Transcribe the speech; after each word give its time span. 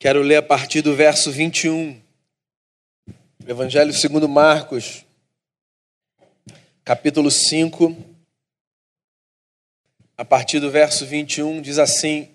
Quero 0.00 0.22
ler 0.22 0.36
a 0.36 0.42
partir 0.42 0.80
do 0.80 0.94
verso 0.94 1.32
21. 1.32 2.00
Evangelho 3.44 3.92
segundo 3.92 4.28
Marcos, 4.28 5.04
capítulo 6.84 7.32
5, 7.32 7.96
a 10.16 10.24
partir 10.24 10.60
do 10.60 10.70
verso 10.70 11.04
21, 11.04 11.60
diz 11.60 11.80
assim 11.80 12.28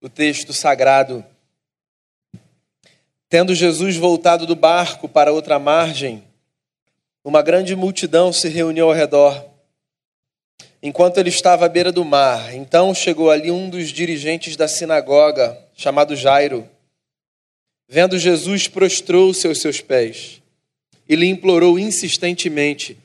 o 0.00 0.08
texto 0.08 0.52
sagrado: 0.52 1.24
Tendo 3.28 3.56
Jesus 3.56 3.96
voltado 3.96 4.46
do 4.46 4.54
barco 4.54 5.08
para 5.08 5.32
outra 5.32 5.58
margem, 5.58 6.22
uma 7.24 7.42
grande 7.42 7.74
multidão 7.74 8.32
se 8.32 8.48
reuniu 8.48 8.86
ao 8.86 8.94
redor. 8.94 9.50
Enquanto 10.80 11.18
ele 11.18 11.30
estava 11.30 11.66
à 11.66 11.68
beira 11.68 11.90
do 11.90 12.04
mar, 12.04 12.54
então 12.54 12.94
chegou 12.94 13.32
ali 13.32 13.50
um 13.50 13.68
dos 13.68 13.88
dirigentes 13.88 14.54
da 14.54 14.68
sinagoga, 14.68 15.58
chamado 15.74 16.14
Jairo. 16.14 16.70
Vendo 17.92 18.16
Jesus, 18.16 18.68
prostrou-se 18.68 19.44
aos 19.48 19.60
seus 19.60 19.80
pés 19.80 20.40
e 21.08 21.16
lhe 21.16 21.26
implorou 21.26 21.76
insistentemente: 21.76 22.96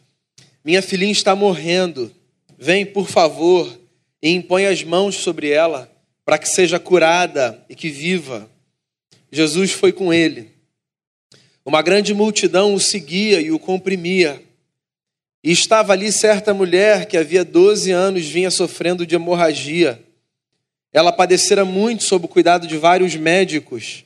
Minha 0.64 0.80
filhinha 0.80 1.12
está 1.12 1.36
morrendo. 1.36 2.14
Vem, 2.56 2.86
por 2.86 3.08
favor, 3.08 3.82
e 4.22 4.30
impõe 4.30 4.68
as 4.68 4.84
mãos 4.84 5.16
sobre 5.16 5.50
ela, 5.50 5.92
para 6.24 6.38
que 6.38 6.48
seja 6.48 6.80
curada 6.80 7.60
e 7.68 7.74
que 7.74 7.90
viva. 7.90 8.48
Jesus 9.32 9.72
foi 9.72 9.92
com 9.92 10.14
ele. 10.14 10.52
Uma 11.66 11.82
grande 11.82 12.14
multidão 12.14 12.76
o 12.76 12.80
seguia 12.80 13.42
e 13.42 13.52
o 13.52 13.58
comprimia. 13.58 14.40
E 15.44 15.52
estava 15.52 15.94
ali 15.94 16.12
certa 16.12 16.54
mulher 16.54 17.08
que 17.08 17.18
havia 17.18 17.44
12 17.44 17.90
anos 17.90 18.28
vinha 18.28 18.52
sofrendo 18.52 19.04
de 19.04 19.16
hemorragia. 19.16 20.00
Ela 20.94 21.12
padecera 21.12 21.66
muito 21.66 22.04
sob 22.04 22.26
o 22.26 22.30
cuidado 22.30 22.68
de 22.68 22.78
vários 22.78 23.16
médicos. 23.16 24.05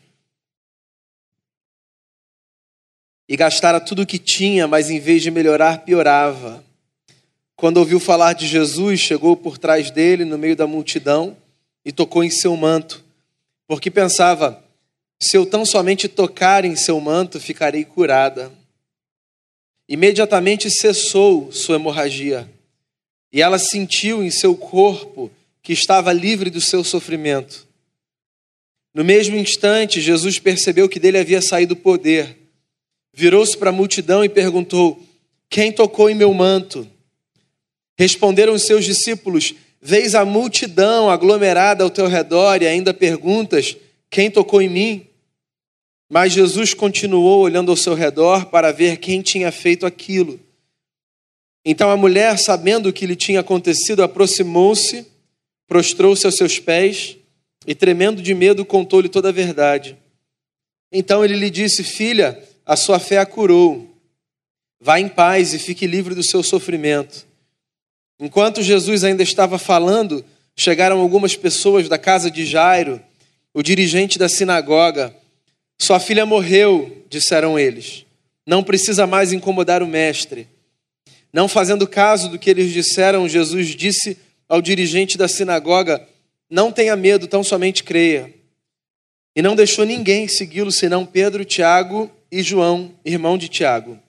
E 3.30 3.38
gastara 3.38 3.80
tudo 3.80 4.02
o 4.02 4.06
que 4.08 4.18
tinha, 4.18 4.68
mas 4.68 4.90
em 4.90 5.00
vez 5.00 5.22
de 5.22 5.30
melhorar, 5.30 5.86
piorava. 5.86 6.66
Quando 7.56 7.78
ouviu 7.78 8.00
falar 8.00 8.34
de 8.34 8.48
Jesus, 8.48 9.00
chegou 9.00 9.38
por 9.38 9.60
trás 9.60 9.92
dele, 9.92 10.26
no 10.26 10.36
meio 10.36 10.56
da 10.56 10.66
multidão, 10.66 11.38
e 11.86 11.92
tocou 11.92 12.24
em 12.24 12.32
seu 12.32 12.58
manto, 12.58 13.06
porque 13.68 13.92
pensava: 13.92 14.64
se 15.20 15.38
eu 15.38 15.46
tão 15.46 15.64
somente 15.64 16.08
tocar 16.08 16.66
em 16.66 16.76
seu 16.76 17.00
manto, 17.00 17.40
ficarei 17.40 17.86
curada. 17.86 18.52
Imediatamente 19.88 20.68
cessou 20.72 21.52
sua 21.52 21.76
hemorragia, 21.76 22.50
e 23.32 23.44
ela 23.44 23.60
sentiu 23.60 24.24
em 24.24 24.32
seu 24.32 24.56
corpo 24.56 25.30
que 25.62 25.72
estava 25.72 26.12
livre 26.12 26.50
do 26.50 26.60
seu 26.60 26.84
sofrimento. 26.84 27.68
No 28.92 29.04
mesmo 29.04 29.36
instante, 29.36 30.02
Jesus 30.02 30.40
percebeu 30.40 30.90
que 30.90 31.00
dele 31.00 31.20
havia 31.20 31.44
saído 31.44 31.76
poder. 31.76 32.39
Virou-se 33.20 33.58
para 33.58 33.70
a 33.70 33.74
multidão 33.74 34.24
e 34.24 34.30
perguntou: 34.30 34.98
Quem 35.50 35.74
tocou 35.74 36.10
em 36.10 36.16
meu 36.16 36.34
manto? 36.34 36.88
Responderam 37.98 38.54
os 38.54 38.64
seus 38.64 38.86
discípulos: 38.86 39.54
Vês 39.82 40.16
a 40.16 40.24
multidão 40.24 41.10
aglomerada 41.10 41.84
ao 41.84 41.90
teu 41.90 42.08
redor 42.08 42.62
e 42.62 42.66
ainda 42.66 42.94
perguntas: 42.94 43.76
Quem 44.10 44.32
tocou 44.32 44.62
em 44.62 44.70
mim? 44.70 45.08
Mas 46.10 46.32
Jesus 46.32 46.74
continuou 46.74 47.42
olhando 47.42 47.72
ao 47.72 47.76
seu 47.76 47.94
redor 47.94 48.46
para 48.46 48.72
ver 48.72 49.00
quem 49.00 49.22
tinha 49.22 49.52
feito 49.52 49.86
aquilo. 49.86 50.40
Então 51.66 51.92
a 51.92 51.98
mulher, 51.98 52.40
sabendo 52.40 52.88
o 52.88 52.94
que 52.94 53.06
lhe 53.06 53.18
tinha 53.18 53.42
acontecido, 53.42 54.02
aproximou-se, 54.02 55.06
prostrou-se 55.68 56.26
aos 56.26 56.38
seus 56.38 56.58
pés 56.58 57.18
e, 57.68 57.76
tremendo 57.76 58.22
de 58.22 58.34
medo, 58.34 58.64
contou-lhe 58.64 59.10
toda 59.10 59.28
a 59.28 59.34
verdade. 59.34 59.98
Então 60.90 61.26
ele 61.26 61.36
lhe 61.36 61.50
disse: 61.50 61.84
Filha, 61.84 62.42
a 62.70 62.76
sua 62.76 63.00
fé 63.00 63.18
a 63.18 63.26
curou. 63.26 63.90
Vá 64.80 65.00
em 65.00 65.10
paz 65.10 65.56
e 65.56 65.58
fique 65.58 65.88
livre 65.88 66.14
do 66.14 66.22
seu 66.22 66.44
sofrimento. 66.44 67.26
Enquanto 68.20 68.62
Jesus 68.62 69.04
ainda 69.04 69.24
estava 69.24 69.58
falando, 69.58 70.24
chegaram 70.56 71.00
algumas 71.00 71.36
pessoas 71.36 71.90
da 71.90 71.98
casa 71.98 72.30
de 72.30 72.46
Jairo, 72.46 73.02
o 73.56 73.64
dirigente 73.64 74.20
da 74.20 74.30
sinagoga 74.30 75.16
sua 75.82 76.00
filha 76.00 76.28
morreu, 76.28 77.06
disseram 77.10 77.58
eles. 77.58 78.06
Não 78.46 78.64
precisa 78.64 79.08
mais 79.08 79.34
incomodar 79.34 79.82
o 79.82 79.88
mestre. 79.88 80.48
Não 81.34 81.48
fazendo 81.48 81.88
caso 81.88 82.30
do 82.30 82.38
que 82.38 82.52
eles 82.52 82.72
disseram, 82.72 83.28
Jesus 83.28 83.70
disse 83.70 84.16
ao 84.48 84.62
dirigente 84.62 85.18
da 85.18 85.28
sinagoga: 85.28 86.08
Não 86.48 86.72
tenha 86.72 86.96
medo, 86.96 87.28
tão 87.28 87.44
somente 87.44 87.84
creia. 87.84 88.32
E 89.36 89.42
não 89.42 89.56
deixou 89.56 89.86
ninguém 89.86 90.28
segui-lo 90.28 90.72
senão 90.72 91.04
Pedro, 91.04 91.44
Tiago 91.44 92.12
e 92.32 92.42
João, 92.42 92.94
irmão 93.04 93.38
de 93.38 93.48
Tiago. 93.48 94.00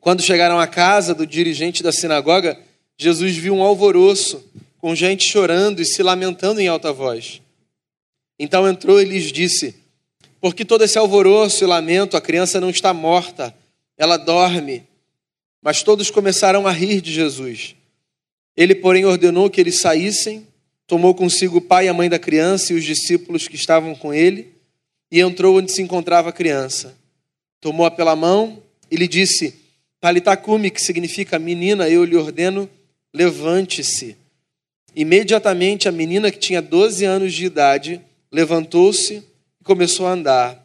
Quando 0.00 0.22
chegaram 0.22 0.58
à 0.58 0.66
casa 0.66 1.14
do 1.14 1.26
dirigente 1.26 1.82
da 1.82 1.92
sinagoga, 1.92 2.58
Jesus 2.98 3.36
viu 3.36 3.54
um 3.54 3.62
alvoroço, 3.62 4.44
com 4.78 4.94
gente 4.94 5.24
chorando 5.24 5.80
e 5.80 5.84
se 5.84 6.02
lamentando 6.02 6.60
em 6.60 6.68
alta 6.68 6.92
voz. 6.92 7.40
Então 8.38 8.68
entrou 8.68 9.00
e 9.00 9.04
lhes 9.04 9.32
disse: 9.32 9.74
porque 10.44 10.62
todo 10.62 10.84
esse 10.84 10.98
alvoroço 10.98 11.64
e 11.64 11.66
lamento, 11.66 12.18
a 12.18 12.20
criança 12.20 12.60
não 12.60 12.68
está 12.68 12.92
morta, 12.92 13.56
ela 13.96 14.18
dorme. 14.18 14.86
Mas 15.62 15.82
todos 15.82 16.10
começaram 16.10 16.66
a 16.66 16.70
rir 16.70 17.00
de 17.00 17.10
Jesus. 17.10 17.74
Ele, 18.54 18.74
porém, 18.74 19.06
ordenou 19.06 19.48
que 19.48 19.58
eles 19.58 19.80
saíssem, 19.80 20.46
tomou 20.86 21.14
consigo 21.14 21.56
o 21.56 21.60
pai 21.62 21.86
e 21.86 21.88
a 21.88 21.94
mãe 21.94 22.10
da 22.10 22.18
criança 22.18 22.74
e 22.74 22.76
os 22.76 22.84
discípulos 22.84 23.48
que 23.48 23.56
estavam 23.56 23.94
com 23.94 24.12
ele, 24.12 24.52
e 25.10 25.18
entrou 25.18 25.56
onde 25.56 25.72
se 25.72 25.80
encontrava 25.80 26.28
a 26.28 26.32
criança. 26.32 26.94
Tomou-a 27.64 27.90
pela 27.90 28.14
mão 28.14 28.62
e 28.90 28.96
lhe 28.96 29.08
disse: 29.08 29.58
Talitacumi, 29.98 30.70
que 30.70 30.82
significa 30.82 31.38
menina, 31.38 31.88
eu 31.88 32.04
lhe 32.04 32.14
ordeno, 32.14 32.68
levante-se. 33.10 34.18
Imediatamente 34.94 35.88
a 35.88 35.92
menina, 35.92 36.30
que 36.30 36.38
tinha 36.38 36.60
12 36.60 37.06
anos 37.06 37.32
de 37.32 37.46
idade, 37.46 38.02
levantou-se 38.30 39.24
começou 39.64 40.06
a 40.06 40.10
andar. 40.10 40.62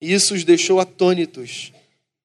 E 0.00 0.12
isso 0.12 0.34
os 0.34 0.44
deixou 0.44 0.78
atônitos. 0.78 1.72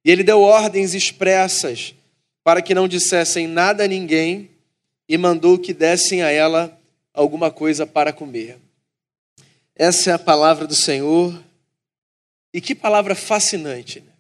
E 0.06 0.12
ele 0.12 0.22
deu 0.22 0.42
ordens 0.42 0.94
expressas 0.94 1.96
para 2.44 2.62
que 2.62 2.76
não 2.76 2.88
dissessem 2.88 3.48
nada 3.48 3.86
a 3.86 3.88
ninguém 3.88 4.52
e 5.10 5.18
mandou 5.18 5.58
que 5.58 5.74
dessem 5.74 6.22
a 6.22 6.30
ela 6.30 6.80
alguma 7.12 7.50
coisa 7.50 7.88
para 7.88 8.14
comer. 8.14 8.60
Essa 9.76 10.12
é 10.12 10.14
a 10.14 10.20
palavra 10.20 10.68
do 10.68 10.76
Senhor. 10.76 11.44
E 12.54 12.62
que 12.62 12.76
palavra 12.76 13.16
fascinante. 13.16 14.00
Né? 14.02 14.11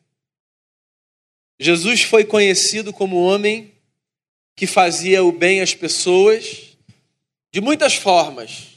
Jesus 1.63 2.01
foi 2.01 2.25
conhecido 2.25 2.91
como 2.91 3.21
homem 3.21 3.71
que 4.55 4.65
fazia 4.65 5.23
o 5.23 5.31
bem 5.31 5.61
às 5.61 5.75
pessoas 5.75 6.75
de 7.51 7.61
muitas 7.61 7.93
formas, 7.93 8.69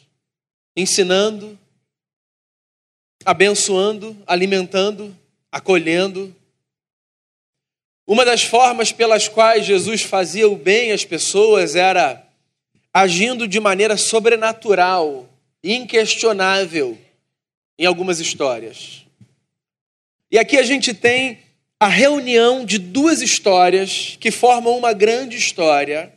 ensinando, 0.77 1.59
abençoando, 3.25 4.15
alimentando, 4.27 5.17
acolhendo. 5.51 6.37
Uma 8.07 8.23
das 8.23 8.43
formas 8.43 8.93
pelas 8.93 9.29
quais 9.29 9.65
Jesus 9.65 10.03
fazia 10.03 10.47
o 10.47 10.55
bem 10.55 10.93
às 10.93 11.07
pessoas 11.07 11.75
era 11.75 12.23
agindo 12.93 13.49
de 13.49 13.59
maneira 13.61 13.97
sobrenatural, 13.97 15.27
inquestionável, 15.63 16.99
em 17.79 17.87
algumas 17.87 18.21
histórias. 18.21 19.07
E 20.31 20.39
aqui 20.39 20.59
a 20.59 20.63
gente 20.63 20.93
tem 20.93 21.45
a 21.81 21.89
reunião 21.89 22.65
de 22.65 22.79
duas 22.79 23.21
histórias 23.21 24.17
que 24.21 24.31
formam 24.31 24.77
uma 24.77 24.93
grande 24.93 25.37
história 25.37 26.13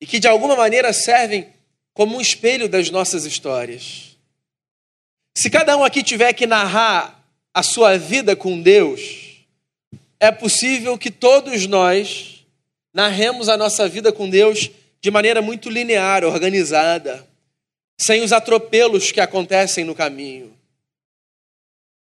e 0.00 0.06
que 0.06 0.18
de 0.18 0.28
alguma 0.28 0.56
maneira 0.56 0.92
servem 0.92 1.52
como 1.94 2.16
um 2.16 2.20
espelho 2.20 2.68
das 2.68 2.90
nossas 2.90 3.24
histórias. 3.24 4.16
Se 5.36 5.50
cada 5.50 5.76
um 5.76 5.84
aqui 5.84 6.02
tiver 6.02 6.32
que 6.32 6.46
narrar 6.46 7.24
a 7.54 7.62
sua 7.62 7.98
vida 7.98 8.34
com 8.34 8.60
Deus, 8.60 9.44
é 10.18 10.30
possível 10.30 10.96
que 10.96 11.10
todos 11.10 11.66
nós 11.66 12.46
narremos 12.94 13.48
a 13.48 13.56
nossa 13.56 13.88
vida 13.88 14.12
com 14.12 14.28
Deus 14.28 14.70
de 15.00 15.10
maneira 15.10 15.42
muito 15.42 15.68
linear, 15.68 16.24
organizada, 16.24 17.26
sem 18.00 18.22
os 18.22 18.32
atropelos 18.32 19.10
que 19.10 19.20
acontecem 19.20 19.84
no 19.84 19.94
caminho. 19.94 20.56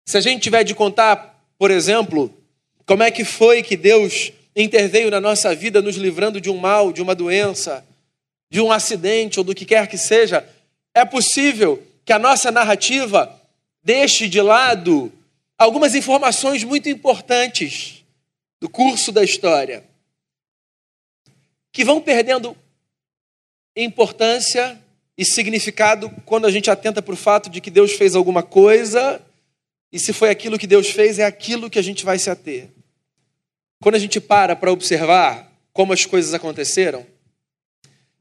Se 0.07 0.17
a 0.17 0.21
gente 0.21 0.41
tiver 0.41 0.63
de 0.63 0.73
contar, 0.73 1.36
por 1.57 1.71
exemplo, 1.71 2.33
como 2.85 3.03
é 3.03 3.11
que 3.11 3.25
foi 3.25 3.63
que 3.63 3.75
Deus 3.75 4.31
interveio 4.55 5.11
na 5.11 5.19
nossa 5.19 5.53
vida, 5.53 5.81
nos 5.81 5.95
livrando 5.95 6.39
de 6.39 6.49
um 6.49 6.57
mal, 6.57 6.91
de 6.91 7.01
uma 7.01 7.13
doença, 7.13 7.85
de 8.49 8.61
um 8.61 8.71
acidente 8.71 9.39
ou 9.39 9.43
do 9.43 9.53
que 9.53 9.65
quer 9.65 9.87
que 9.87 9.97
seja, 9.97 10.47
é 10.93 11.03
possível 11.05 11.83
que 12.05 12.13
a 12.13 12.19
nossa 12.19 12.51
narrativa 12.51 13.39
deixe 13.83 14.27
de 14.27 14.41
lado 14.41 15.11
algumas 15.57 15.95
informações 15.95 16.63
muito 16.63 16.89
importantes 16.89 18.03
do 18.59 18.69
curso 18.69 19.11
da 19.11 19.23
história, 19.23 19.83
que 21.71 21.83
vão 21.83 22.01
perdendo 22.01 22.55
importância 23.75 24.79
e 25.17 25.25
significado 25.25 26.09
quando 26.25 26.45
a 26.45 26.51
gente 26.51 26.69
atenta 26.69 27.01
para 27.01 27.13
o 27.13 27.17
fato 27.17 27.49
de 27.49 27.61
que 27.61 27.69
Deus 27.69 27.93
fez 27.93 28.15
alguma 28.15 28.41
coisa 28.41 29.21
e 29.91 29.99
se 29.99 30.13
foi 30.13 30.29
aquilo 30.29 30.57
que 30.57 30.67
Deus 30.67 30.89
fez, 30.89 31.19
é 31.19 31.25
aquilo 31.25 31.69
que 31.69 31.79
a 31.79 31.81
gente 31.81 32.03
vai 32.03 32.19
se 32.19 32.29
ater. 32.29 32.69
Quando 33.81 33.95
a 33.95 33.99
gente 33.99 34.19
para 34.19 34.55
para 34.55 34.71
observar 34.71 35.51
como 35.71 35.93
as 35.93 36.05
coisas 36.05 36.33
aconteceram, 36.33 37.05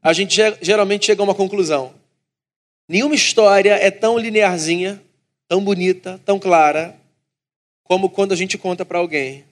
a 0.01 0.13
gente 0.13 0.37
geralmente 0.61 1.07
chega 1.07 1.21
a 1.21 1.25
uma 1.25 1.35
conclusão. 1.35 1.93
Nenhuma 2.87 3.15
história 3.15 3.73
é 3.73 3.91
tão 3.91 4.17
linearzinha, 4.17 5.01
tão 5.47 5.61
bonita, 5.63 6.21
tão 6.23 6.39
clara, 6.39 6.95
como 7.83 8.09
quando 8.09 8.31
a 8.31 8.35
gente 8.35 8.57
conta 8.57 8.85
para 8.85 8.99
alguém. 8.99 9.43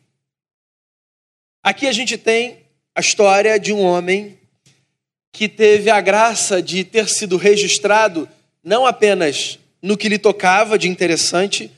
Aqui 1.63 1.87
a 1.87 1.91
gente 1.91 2.17
tem 2.17 2.59
a 2.93 3.01
história 3.01 3.59
de 3.59 3.73
um 3.73 3.81
homem 3.81 4.37
que 5.33 5.49
teve 5.49 5.89
a 5.89 5.99
graça 5.99 6.61
de 6.61 6.83
ter 6.83 7.09
sido 7.09 7.35
registrado 7.35 8.29
não 8.63 8.85
apenas 8.85 9.59
no 9.81 9.97
que 9.97 10.07
lhe 10.07 10.17
tocava 10.17 10.79
de 10.79 10.87
interessante, 10.87 11.69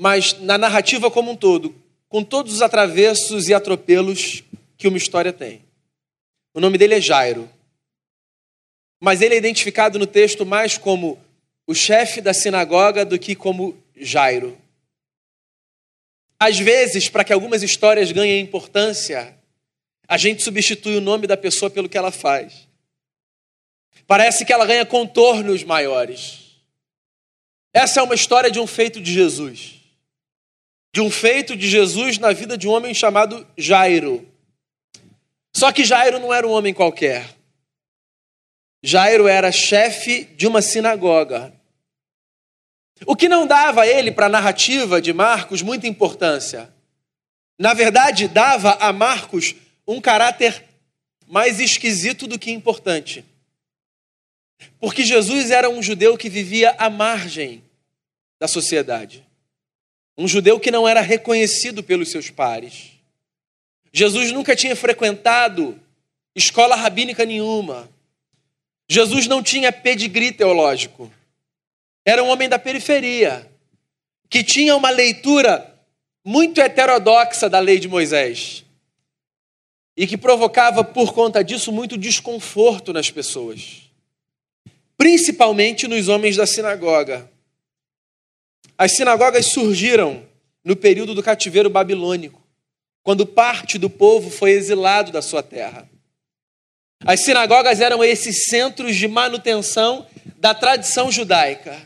mas 0.00 0.32
na 0.40 0.56
narrativa 0.56 1.10
como 1.10 1.32
um 1.32 1.36
todo, 1.36 1.74
com 2.08 2.24
todos 2.24 2.54
os 2.54 2.62
atravessos 2.62 3.50
e 3.50 3.52
atropelos 3.54 4.42
que 4.78 4.88
uma 4.88 4.96
história 4.96 5.30
tem. 5.30 5.62
O 6.54 6.60
nome 6.60 6.78
dele 6.78 6.94
é 6.94 7.00
Jairo. 7.02 7.50
Mas 8.98 9.20
ele 9.20 9.34
é 9.34 9.36
identificado 9.36 9.98
no 9.98 10.06
texto 10.06 10.46
mais 10.46 10.78
como 10.78 11.20
o 11.66 11.74
chefe 11.74 12.22
da 12.22 12.32
sinagoga 12.32 13.04
do 13.04 13.18
que 13.18 13.34
como 13.34 13.76
Jairo. 13.94 14.56
Às 16.38 16.58
vezes, 16.58 17.10
para 17.10 17.22
que 17.22 17.34
algumas 17.34 17.62
histórias 17.62 18.10
ganhem 18.10 18.40
importância, 18.40 19.36
a 20.08 20.16
gente 20.16 20.42
substitui 20.42 20.96
o 20.96 21.02
nome 21.02 21.26
da 21.26 21.36
pessoa 21.36 21.70
pelo 21.70 21.90
que 21.90 21.98
ela 21.98 22.10
faz. 22.10 22.66
Parece 24.06 24.46
que 24.46 24.52
ela 24.52 24.64
ganha 24.64 24.86
contornos 24.86 25.62
maiores. 25.62 26.56
Essa 27.70 28.00
é 28.00 28.02
uma 28.02 28.14
história 28.14 28.50
de 28.50 28.58
um 28.58 28.66
feito 28.66 28.98
de 28.98 29.12
Jesus. 29.12 29.79
De 30.92 31.00
um 31.00 31.10
feito 31.10 31.56
de 31.56 31.68
Jesus 31.68 32.18
na 32.18 32.32
vida 32.32 32.58
de 32.58 32.66
um 32.66 32.72
homem 32.72 32.92
chamado 32.92 33.46
Jairo. 33.56 34.26
Só 35.54 35.72
que 35.72 35.84
Jairo 35.84 36.18
não 36.18 36.32
era 36.32 36.46
um 36.46 36.50
homem 36.50 36.74
qualquer. 36.74 37.36
Jairo 38.82 39.28
era 39.28 39.52
chefe 39.52 40.24
de 40.24 40.46
uma 40.46 40.62
sinagoga. 40.62 41.52
O 43.06 43.16
que 43.16 43.28
não 43.28 43.46
dava 43.46 43.82
a 43.82 43.86
ele, 43.86 44.10
para 44.10 44.26
a 44.26 44.30
narrativa 44.30 45.00
de 45.00 45.12
Marcos, 45.12 45.62
muita 45.62 45.86
importância. 45.86 46.72
Na 47.58 47.74
verdade, 47.74 48.28
dava 48.28 48.72
a 48.80 48.92
Marcos 48.92 49.54
um 49.86 50.00
caráter 50.00 50.64
mais 51.26 51.60
esquisito 51.60 52.26
do 52.26 52.38
que 52.38 52.50
importante. 52.50 53.24
Porque 54.78 55.04
Jesus 55.04 55.50
era 55.50 55.68
um 55.68 55.82
judeu 55.82 56.16
que 56.16 56.28
vivia 56.28 56.74
à 56.78 56.90
margem 56.90 57.62
da 58.38 58.48
sociedade. 58.48 59.26
Um 60.20 60.28
judeu 60.28 60.60
que 60.60 60.70
não 60.70 60.86
era 60.86 61.00
reconhecido 61.00 61.82
pelos 61.82 62.10
seus 62.10 62.28
pares. 62.28 62.90
Jesus 63.90 64.30
nunca 64.32 64.54
tinha 64.54 64.76
frequentado 64.76 65.80
escola 66.36 66.76
rabínica 66.76 67.24
nenhuma. 67.24 67.88
Jesus 68.86 69.26
não 69.26 69.42
tinha 69.42 69.72
pedigree 69.72 70.30
teológico. 70.30 71.10
Era 72.04 72.22
um 72.22 72.28
homem 72.28 72.50
da 72.50 72.58
periferia, 72.58 73.50
que 74.28 74.44
tinha 74.44 74.76
uma 74.76 74.90
leitura 74.90 75.74
muito 76.22 76.60
heterodoxa 76.60 77.48
da 77.48 77.58
lei 77.58 77.78
de 77.78 77.88
Moisés 77.88 78.62
e 79.96 80.06
que 80.06 80.18
provocava, 80.18 80.84
por 80.84 81.14
conta 81.14 81.42
disso, 81.42 81.72
muito 81.72 81.96
desconforto 81.96 82.92
nas 82.92 83.10
pessoas, 83.10 83.90
principalmente 84.98 85.88
nos 85.88 86.08
homens 86.08 86.36
da 86.36 86.46
sinagoga. 86.46 87.26
As 88.80 88.92
sinagogas 88.92 89.44
surgiram 89.44 90.22
no 90.64 90.74
período 90.74 91.14
do 91.14 91.22
cativeiro 91.22 91.68
babilônico, 91.68 92.42
quando 93.02 93.26
parte 93.26 93.76
do 93.76 93.90
povo 93.90 94.30
foi 94.30 94.52
exilado 94.52 95.12
da 95.12 95.20
sua 95.20 95.42
terra. 95.42 95.86
As 97.04 97.20
sinagogas 97.20 97.82
eram 97.82 98.02
esses 98.02 98.46
centros 98.46 98.96
de 98.96 99.06
manutenção 99.06 100.06
da 100.38 100.54
tradição 100.54 101.12
judaica. 101.12 101.76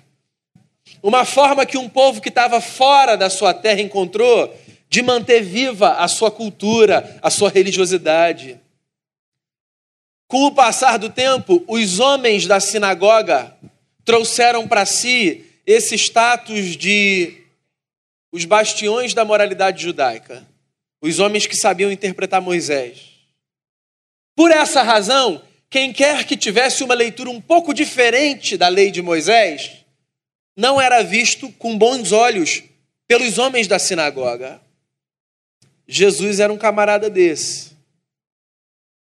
Uma 1.03 1.25
forma 1.25 1.67
que 1.67 1.77
um 1.77 1.89
povo 1.89 2.21
que 2.21 2.29
estava 2.29 2.61
fora 2.61 3.17
da 3.17 3.29
sua 3.29 3.53
terra 3.53 3.81
encontrou 3.81 4.57
de 4.89 5.03
manter 5.03 5.43
viva 5.43 5.95
a 5.95 6.07
sua 6.07 6.31
cultura, 6.31 7.19
a 7.21 7.29
sua 7.29 7.51
religiosidade. 7.51 8.61
Com 10.29 10.47
o 10.47 10.55
passar 10.55 10.97
do 10.97 11.11
tempo, 11.11 11.65
os 11.67 11.99
homens 11.99 12.47
da 12.47 12.61
sinagoga 12.61 13.53
trouxeram 14.05 14.69
para 14.69 14.87
si 14.87 15.51
esse 15.67 15.95
status 15.97 16.77
de 16.77 17.43
os 18.33 18.45
bastiões 18.45 19.15
da 19.15 19.25
moralidade 19.25 19.83
judaica, 19.83 20.47
os 21.01 21.19
homens 21.19 21.47
que 21.47 21.57
sabiam 21.57 21.93
interpretar 21.93 22.41
Moisés. 22.41 23.13
Por 24.35 24.51
essa 24.51 24.83
razão, 24.83 25.43
quem 25.71 25.93
quer 25.93 26.27
que 26.27 26.37
tivesse 26.37 26.83
uma 26.83 26.95
leitura 26.95 27.31
um 27.31 27.41
pouco 27.41 27.73
diferente 27.73 28.57
da 28.57 28.69
lei 28.69 28.91
de 28.91 29.01
Moisés, 29.01 29.85
não 30.57 30.81
era 30.81 31.03
visto 31.03 31.51
com 31.53 31.79
bons 31.79 32.13
olhos 32.13 32.63
pelos 33.07 33.39
homens 33.39 33.69
da 33.69 33.79
sinagoga. 33.79 34.61
Jesus 35.87 36.41
era 36.41 36.53
um 36.53 36.59
camarada 36.59 37.11
desse. 37.11 37.73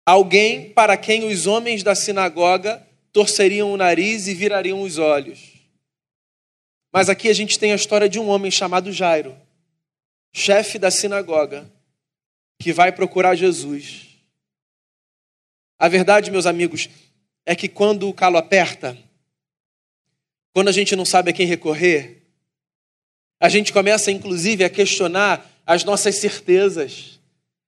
Alguém 0.05 0.69
para 0.71 0.97
quem 0.97 1.25
os 1.25 1.45
homens 1.45 1.83
da 1.83 1.93
sinagoga 1.93 2.85
torceriam 3.13 3.71
o 3.71 3.77
nariz 3.77 4.27
e 4.27 4.33
virariam 4.33 4.81
os 4.81 4.97
olhos. 4.97 5.50
Mas 6.91 7.09
aqui 7.09 7.29
a 7.29 7.33
gente 7.33 7.57
tem 7.57 7.71
a 7.71 7.75
história 7.75 8.09
de 8.09 8.19
um 8.19 8.27
homem 8.27 8.51
chamado 8.51 8.91
Jairo, 8.91 9.35
chefe 10.33 10.77
da 10.77 10.91
sinagoga, 10.91 11.71
que 12.59 12.73
vai 12.73 12.91
procurar 12.91 13.35
Jesus. 13.35 14.07
A 15.79 15.87
verdade, 15.87 16.29
meus 16.29 16.45
amigos, 16.45 16.89
é 17.45 17.55
que 17.55 17.67
quando 17.67 18.07
o 18.07 18.13
calo 18.13 18.37
aperta, 18.37 18.97
quando 20.53 20.67
a 20.67 20.71
gente 20.71 20.95
não 20.95 21.05
sabe 21.05 21.31
a 21.31 21.33
quem 21.33 21.47
recorrer, 21.47 22.21
a 23.39 23.49
gente 23.49 23.73
começa 23.73 24.11
inclusive 24.11 24.63
a 24.63 24.69
questionar 24.69 25.49
as 25.65 25.83
nossas 25.83 26.15
certezas 26.15 27.19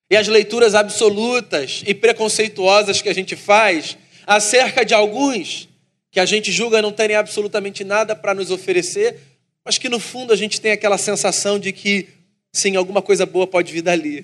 e 0.09 0.15
as 0.15 0.27
leituras 0.27 0.75
absolutas 0.75 1.81
e 1.87 1.93
preconceituosas 1.93 3.01
que 3.01 3.09
a 3.09 3.15
gente 3.15 3.35
faz 3.35 3.97
acerca 4.27 4.85
de 4.85 4.93
alguns 4.93 5.67
que 6.13 6.19
a 6.19 6.25
gente 6.27 6.51
julga 6.51 6.79
não 6.79 6.91
terem 6.91 7.15
absolutamente 7.15 7.83
nada 7.83 8.15
para 8.15 8.35
nos 8.35 8.51
oferecer, 8.51 9.19
mas 9.65 9.79
que 9.79 9.89
no 9.89 9.99
fundo 9.99 10.31
a 10.31 10.35
gente 10.35 10.61
tem 10.61 10.71
aquela 10.71 10.95
sensação 10.95 11.57
de 11.57 11.73
que 11.73 12.07
sim, 12.53 12.75
alguma 12.75 13.01
coisa 13.01 13.25
boa 13.25 13.47
pode 13.47 13.73
vir 13.73 13.81
dali. 13.81 14.23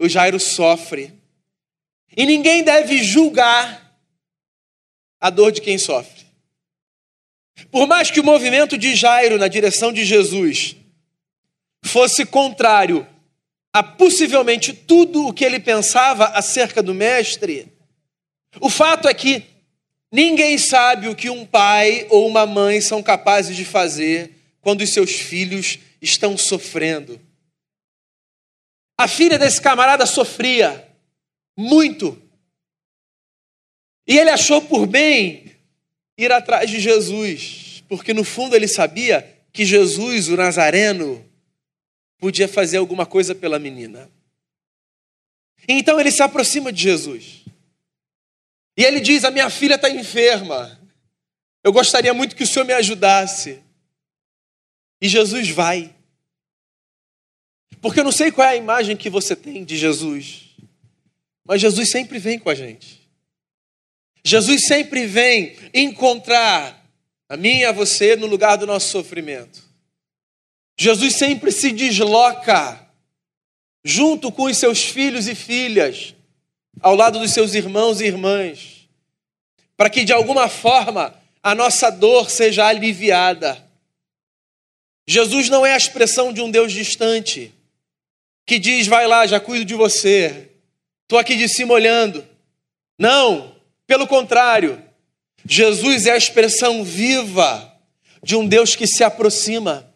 O 0.00 0.08
Jairo 0.08 0.40
sofre 0.40 1.12
e 2.16 2.26
ninguém 2.26 2.64
deve 2.64 3.04
julgar 3.04 3.96
a 5.20 5.30
dor 5.30 5.52
de 5.52 5.60
quem 5.60 5.78
sofre. 5.78 6.26
Por 7.70 7.86
mais 7.86 8.10
que 8.10 8.18
o 8.18 8.24
movimento 8.24 8.76
de 8.76 8.96
Jairo 8.96 9.38
na 9.38 9.46
direção 9.46 9.92
de 9.92 10.04
Jesus 10.04 10.74
fosse 11.84 12.26
contrário 12.26 13.06
a 13.72 13.80
possivelmente 13.80 14.72
tudo 14.72 15.28
o 15.28 15.32
que 15.32 15.44
ele 15.44 15.60
pensava 15.60 16.24
acerca 16.30 16.82
do 16.82 16.92
Mestre, 16.92 17.72
o 18.60 18.68
fato 18.68 19.06
é 19.06 19.14
que 19.14 19.59
ninguém 20.10 20.58
sabe 20.58 21.08
o 21.08 21.14
que 21.14 21.30
um 21.30 21.46
pai 21.46 22.06
ou 22.10 22.26
uma 22.26 22.46
mãe 22.46 22.80
são 22.80 23.02
capazes 23.02 23.56
de 23.56 23.64
fazer 23.64 24.32
quando 24.60 24.82
os 24.82 24.92
seus 24.92 25.12
filhos 25.12 25.78
estão 26.00 26.36
sofrendo. 26.36 27.20
A 28.98 29.08
filha 29.08 29.38
desse 29.38 29.60
camarada 29.60 30.04
sofria 30.04 30.86
muito. 31.56 32.20
E 34.06 34.18
ele 34.18 34.30
achou 34.30 34.60
por 34.62 34.86
bem 34.86 35.56
ir 36.18 36.32
atrás 36.32 36.68
de 36.68 36.80
Jesus, 36.80 37.82
porque 37.88 38.12
no 38.12 38.24
fundo 38.24 38.54
ele 38.54 38.68
sabia 38.68 39.26
que 39.52 39.64
Jesus, 39.64 40.28
o 40.28 40.36
Nazareno, 40.36 41.24
podia 42.18 42.46
fazer 42.46 42.76
alguma 42.76 43.06
coisa 43.06 43.34
pela 43.34 43.58
menina. 43.58 44.10
Então 45.66 45.98
ele 45.98 46.10
se 46.10 46.22
aproxima 46.22 46.72
de 46.72 46.82
Jesus. 46.82 47.44
E 48.76 48.84
ele 48.84 49.00
diz: 49.00 49.24
A 49.24 49.30
minha 49.30 49.50
filha 49.50 49.74
está 49.74 49.88
enferma. 49.90 50.78
Eu 51.62 51.72
gostaria 51.72 52.14
muito 52.14 52.34
que 52.34 52.44
o 52.44 52.46
senhor 52.46 52.64
me 52.64 52.72
ajudasse. 52.72 53.62
E 55.00 55.08
Jesus 55.08 55.50
vai. 55.50 55.94
Porque 57.80 58.00
eu 58.00 58.04
não 58.04 58.12
sei 58.12 58.30
qual 58.30 58.46
é 58.46 58.52
a 58.52 58.56
imagem 58.56 58.96
que 58.96 59.10
você 59.10 59.34
tem 59.34 59.64
de 59.64 59.76
Jesus. 59.76 60.50
Mas 61.44 61.60
Jesus 61.60 61.90
sempre 61.90 62.18
vem 62.18 62.38
com 62.38 62.50
a 62.50 62.54
gente. 62.54 63.00
Jesus 64.24 64.66
sempre 64.66 65.06
vem 65.06 65.56
encontrar 65.72 66.80
a 67.28 67.36
mim 67.36 67.58
e 67.58 67.64
a 67.64 67.72
você 67.72 68.16
no 68.16 68.26
lugar 68.26 68.56
do 68.56 68.66
nosso 68.66 68.90
sofrimento. 68.90 69.62
Jesus 70.78 71.16
sempre 71.16 71.50
se 71.52 71.72
desloca 71.72 72.88
junto 73.84 74.30
com 74.30 74.44
os 74.44 74.58
seus 74.58 74.82
filhos 74.82 75.26
e 75.26 75.34
filhas, 75.34 76.14
ao 76.80 76.94
lado 76.94 77.18
dos 77.18 77.32
seus 77.32 77.54
irmãos 77.54 78.00
e 78.00 78.06
irmãs, 78.06 78.88
para 79.76 79.90
que 79.90 80.04
de 80.04 80.12
alguma 80.12 80.48
forma 80.48 81.14
a 81.42 81.54
nossa 81.54 81.90
dor 81.90 82.30
seja 82.30 82.66
aliviada. 82.66 83.66
Jesus 85.08 85.48
não 85.48 85.64
é 85.64 85.72
a 85.72 85.76
expressão 85.76 86.32
de 86.32 86.40
um 86.40 86.50
Deus 86.50 86.72
distante, 86.72 87.52
que 88.46 88.58
diz: 88.58 88.86
vai 88.86 89.06
lá, 89.06 89.26
já 89.26 89.40
cuido 89.40 89.64
de 89.64 89.74
você, 89.74 90.50
estou 91.02 91.18
aqui 91.18 91.36
de 91.36 91.48
cima 91.48 91.74
olhando. 91.74 92.26
Não, 92.98 93.56
pelo 93.86 94.06
contrário, 94.06 94.82
Jesus 95.44 96.06
é 96.06 96.12
a 96.12 96.16
expressão 96.16 96.84
viva 96.84 97.74
de 98.22 98.36
um 98.36 98.46
Deus 98.46 98.76
que 98.76 98.86
se 98.86 99.02
aproxima. 99.02 99.90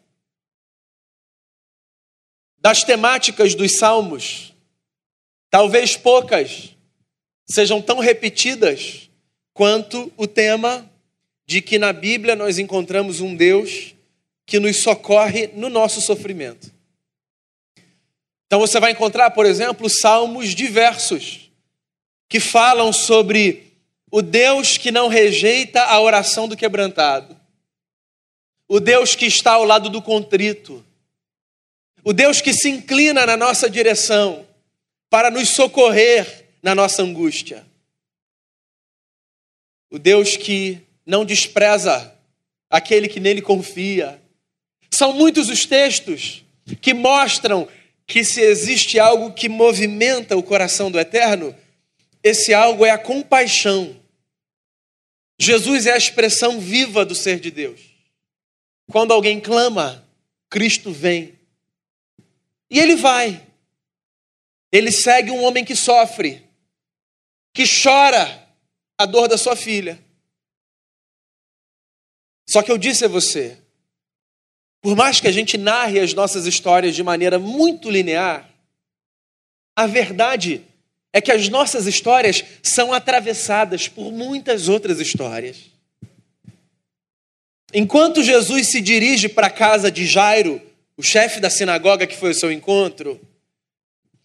Das 2.58 2.82
temáticas 2.82 3.54
dos 3.54 3.76
salmos, 3.76 4.53
talvez 5.54 5.96
poucas 5.96 6.70
sejam 7.46 7.80
tão 7.80 8.00
repetidas 8.00 9.08
quanto 9.52 10.12
o 10.16 10.26
tema 10.26 10.90
de 11.46 11.62
que 11.62 11.78
na 11.78 11.92
Bíblia 11.92 12.34
nós 12.34 12.58
encontramos 12.58 13.20
um 13.20 13.36
Deus 13.36 13.94
que 14.44 14.58
nos 14.58 14.78
socorre 14.78 15.50
no 15.54 15.68
nosso 15.68 16.00
sofrimento. 16.00 16.72
Então 18.48 18.58
você 18.58 18.80
vai 18.80 18.90
encontrar, 18.90 19.30
por 19.30 19.46
exemplo, 19.46 19.88
salmos 19.88 20.56
diversos 20.56 21.52
que 22.28 22.40
falam 22.40 22.92
sobre 22.92 23.72
o 24.10 24.22
Deus 24.22 24.76
que 24.76 24.90
não 24.90 25.06
rejeita 25.06 25.84
a 25.84 26.00
oração 26.00 26.48
do 26.48 26.56
quebrantado, 26.56 27.40
o 28.66 28.80
Deus 28.80 29.14
que 29.14 29.26
está 29.26 29.52
ao 29.52 29.64
lado 29.64 29.88
do 29.88 30.02
contrito, 30.02 30.84
o 32.02 32.12
Deus 32.12 32.40
que 32.40 32.52
se 32.52 32.68
inclina 32.68 33.24
na 33.24 33.36
nossa 33.36 33.70
direção 33.70 34.44
para 35.14 35.30
nos 35.30 35.50
socorrer 35.50 36.44
na 36.60 36.74
nossa 36.74 37.00
angústia, 37.00 37.64
o 39.88 39.96
Deus 39.96 40.36
que 40.36 40.80
não 41.06 41.24
despreza 41.24 42.18
aquele 42.68 43.06
que 43.06 43.20
nele 43.20 43.40
confia. 43.40 44.20
São 44.90 45.12
muitos 45.12 45.48
os 45.48 45.66
textos 45.66 46.44
que 46.80 46.92
mostram 46.92 47.68
que 48.08 48.24
se 48.24 48.40
existe 48.40 48.98
algo 48.98 49.32
que 49.32 49.48
movimenta 49.48 50.36
o 50.36 50.42
coração 50.42 50.90
do 50.90 50.98
eterno, 50.98 51.54
esse 52.20 52.52
algo 52.52 52.84
é 52.84 52.90
a 52.90 52.98
compaixão. 52.98 53.94
Jesus 55.38 55.86
é 55.86 55.92
a 55.92 55.96
expressão 55.96 56.58
viva 56.58 57.04
do 57.04 57.14
ser 57.14 57.38
de 57.38 57.52
Deus. 57.52 57.80
Quando 58.90 59.12
alguém 59.12 59.38
clama, 59.38 60.04
Cristo 60.50 60.90
vem. 60.90 61.38
E 62.68 62.80
ele 62.80 62.96
vai. 62.96 63.53
Ele 64.74 64.90
segue 64.90 65.30
um 65.30 65.44
homem 65.44 65.64
que 65.64 65.76
sofre, 65.76 66.42
que 67.54 67.62
chora 67.64 68.44
a 68.98 69.06
dor 69.06 69.28
da 69.28 69.38
sua 69.38 69.54
filha. 69.54 70.02
Só 72.44 72.60
que 72.60 72.72
eu 72.72 72.76
disse 72.76 73.04
a 73.04 73.08
você, 73.08 73.56
por 74.82 74.96
mais 74.96 75.20
que 75.20 75.28
a 75.28 75.32
gente 75.32 75.56
narre 75.56 76.00
as 76.00 76.12
nossas 76.12 76.44
histórias 76.44 76.96
de 76.96 77.04
maneira 77.04 77.38
muito 77.38 77.88
linear, 77.88 78.50
a 79.76 79.86
verdade 79.86 80.66
é 81.12 81.20
que 81.20 81.30
as 81.30 81.48
nossas 81.48 81.86
histórias 81.86 82.42
são 82.60 82.92
atravessadas 82.92 83.86
por 83.86 84.10
muitas 84.10 84.68
outras 84.68 84.98
histórias. 84.98 85.70
Enquanto 87.72 88.24
Jesus 88.24 88.72
se 88.72 88.80
dirige 88.80 89.28
para 89.28 89.46
a 89.46 89.50
casa 89.50 89.88
de 89.88 90.04
Jairo, 90.04 90.60
o 90.96 91.02
chefe 91.02 91.38
da 91.38 91.48
sinagoga 91.48 92.08
que 92.08 92.16
foi 92.16 92.32
o 92.32 92.34
seu 92.34 92.50
encontro, 92.50 93.20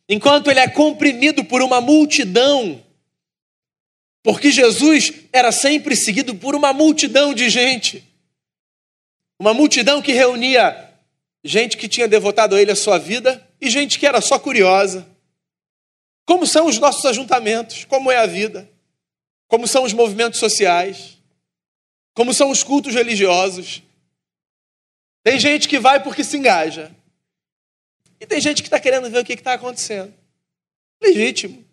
enquanto 0.10 0.50
ele 0.50 0.60
é 0.60 0.68
comprimido 0.68 1.46
por 1.46 1.62
uma 1.62 1.80
multidão, 1.80 2.84
porque 4.24 4.52
Jesus 4.52 5.14
era 5.32 5.52
sempre 5.52 5.96
seguido 5.96 6.34
por 6.34 6.56
uma 6.56 6.74
multidão 6.74 7.34
de 7.34 7.48
gente. 7.48 8.04
Uma 9.38 9.54
multidão 9.54 10.02
que 10.02 10.12
reunia 10.12 10.90
gente 11.44 11.78
que 11.78 11.88
tinha 11.88 12.08
devotado 12.08 12.56
a 12.56 12.62
ele 12.62 12.72
a 12.72 12.76
sua 12.76 12.98
vida 12.98 13.48
e 13.62 13.70
gente 13.70 14.00
que 14.00 14.06
era 14.06 14.20
só 14.20 14.38
curiosa. 14.38 15.08
Como 16.26 16.46
são 16.46 16.68
os 16.68 16.78
nossos 16.78 17.06
ajuntamentos? 17.06 17.86
Como 17.86 18.12
é 18.12 18.18
a 18.18 18.26
vida? 18.26 18.70
Como 19.48 19.68
são 19.68 19.84
os 19.84 19.94
movimentos 19.94 20.40
sociais? 20.40 21.18
Como 22.14 22.34
são 22.34 22.50
os 22.50 22.64
cultos 22.64 22.94
religiosos? 22.94 23.82
Tem 25.24 25.40
gente 25.40 25.68
que 25.68 25.80
vai 25.80 26.04
porque 26.04 26.24
se 26.24 26.38
engaja. 26.38 26.92
E 28.20 28.26
tem 28.26 28.42
gente 28.42 28.62
que 28.62 28.68
está 28.68 28.80
querendo 28.80 29.10
ver 29.10 29.20
o 29.20 29.26
que 29.26 29.34
está 29.34 29.54
acontecendo. 29.54 30.14
Legítimo. 31.02 31.66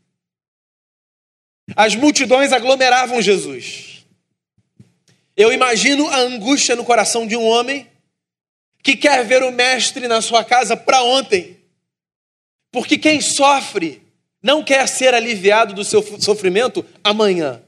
As 1.75 1.95
multidões 1.95 2.53
aglomeravam 2.53 3.21
Jesus. 3.21 4.07
Eu 5.37 5.53
imagino 5.53 6.07
a 6.09 6.19
angústia 6.19 6.77
no 6.77 6.85
coração 6.85 7.27
de 7.27 7.37
um 7.37 7.45
homem 7.45 7.91
que 8.83 8.97
quer 8.97 9.25
ver 9.25 9.43
o 9.43 9.51
mestre 9.51 10.07
na 10.07 10.23
sua 10.23 10.45
casa 10.45 10.77
para 10.77 11.03
ontem. 11.03 11.59
Porque 12.71 12.97
quem 12.97 13.21
sofre 13.21 14.03
não 14.43 14.63
quer 14.63 14.87
ser 14.87 15.13
aliviado 15.13 15.75
do 15.75 15.85
seu 15.85 16.03
sofrimento 16.21 16.87
amanhã. 17.03 17.63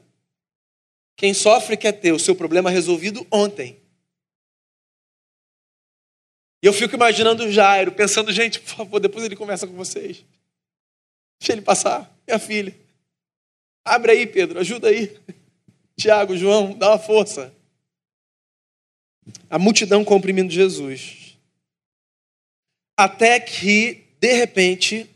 Quem 1.17 1.35
sofre 1.35 1.77
quer 1.77 1.93
ter 1.93 2.13
o 2.13 2.19
seu 2.19 2.37
problema 2.37 2.71
resolvido 2.71 3.27
ontem. 3.33 3.77
E 6.63 6.67
eu 6.67 6.73
fico 6.73 6.95
imaginando 6.95 7.45
o 7.45 7.53
Jairo, 7.53 7.93
pensando, 7.93 8.33
gente, 8.33 8.61
por 8.61 8.77
favor, 8.77 9.01
depois 9.01 9.25
ele 9.25 9.37
conversa 9.37 9.67
com 9.67 9.75
vocês. 9.75 10.25
Deixa 11.41 11.53
ele 11.53 11.63
passar, 11.63 12.13
minha 12.27 12.39
filha. 12.39 12.77
Abre 13.85 14.13
aí, 14.13 14.27
Pedro, 14.27 14.59
ajuda 14.59 14.89
aí. 14.89 15.17
Tiago, 15.97 16.37
João, 16.37 16.77
dá 16.77 16.91
uma 16.91 16.99
força. 16.99 17.55
A 19.49 19.59
multidão 19.59 20.05
comprimindo 20.05 20.53
Jesus. 20.53 21.37
Até 22.97 23.39
que, 23.39 24.05
de 24.21 24.33
repente, 24.33 25.09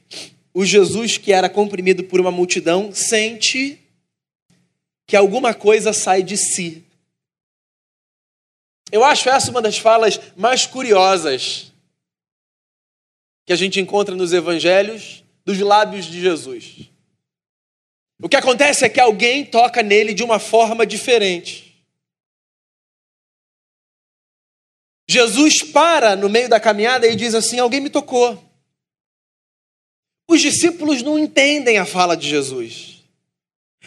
o 0.55 0.65
Jesus 0.65 1.19
que 1.19 1.33
era 1.33 1.49
comprimido 1.49 2.05
por 2.05 2.21
uma 2.21 2.31
multidão 2.31 2.93
sente 2.93 3.79
que 5.07 5.17
alguma 5.17 5.53
coisa 5.53 5.93
sai 5.93 6.23
de 6.23 6.37
si. 6.37 6.85
Eu 8.93 9.03
acho 9.03 9.31
essa 9.31 9.51
uma 9.51 9.63
das 9.63 9.79
falas 9.79 10.21
mais 10.37 10.67
curiosas 10.67 11.73
que 13.47 13.53
a 13.53 13.57
gente 13.57 13.81
encontra 13.81 14.15
nos 14.15 14.35
evangelhos 14.35 15.25
dos 15.47 15.59
lábios 15.59 16.05
de 16.05 16.21
Jesus. 16.21 16.91
O 18.21 18.29
que 18.29 18.37
acontece 18.37 18.85
é 18.85 18.91
que 18.91 19.01
alguém 19.01 19.47
toca 19.47 19.83
nele 19.83 20.13
de 20.13 20.23
uma 20.23 20.39
forma 20.39 20.87
diferente. 20.87 21.73
Jesus 25.09 25.63
para 25.63 26.15
no 26.15 26.29
meio 26.29 26.49
da 26.49 26.61
caminhada 26.61 27.07
e 27.07 27.17
diz 27.17 27.35
assim: 27.35 27.59
Alguém 27.59 27.81
me 27.81 27.91
tocou. 27.91 28.43
Os 30.29 30.41
discípulos 30.41 31.03
não 31.03 31.19
entendem 31.19 31.79
a 31.79 31.87
fala 31.87 32.15
de 32.15 32.29
Jesus. 32.29 33.03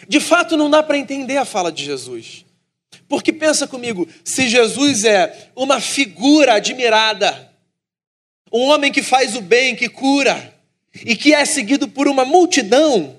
De 0.08 0.20
fato, 0.20 0.56
não 0.56 0.68
dá 0.68 0.82
para 0.82 0.98
entender 0.98 1.36
a 1.36 1.44
fala 1.44 1.72
de 1.72 1.84
Jesus. 1.84 2.45
Porque 3.08 3.32
pensa 3.32 3.66
comigo, 3.66 4.08
se 4.24 4.48
Jesus 4.48 5.04
é 5.04 5.50
uma 5.54 5.80
figura 5.80 6.54
admirada, 6.54 7.52
um 8.52 8.62
homem 8.62 8.92
que 8.92 9.02
faz 9.02 9.36
o 9.36 9.40
bem, 9.40 9.76
que 9.76 9.88
cura, 9.88 10.54
e 11.04 11.14
que 11.14 11.34
é 11.34 11.44
seguido 11.44 11.88
por 11.88 12.08
uma 12.08 12.24
multidão, 12.24 13.16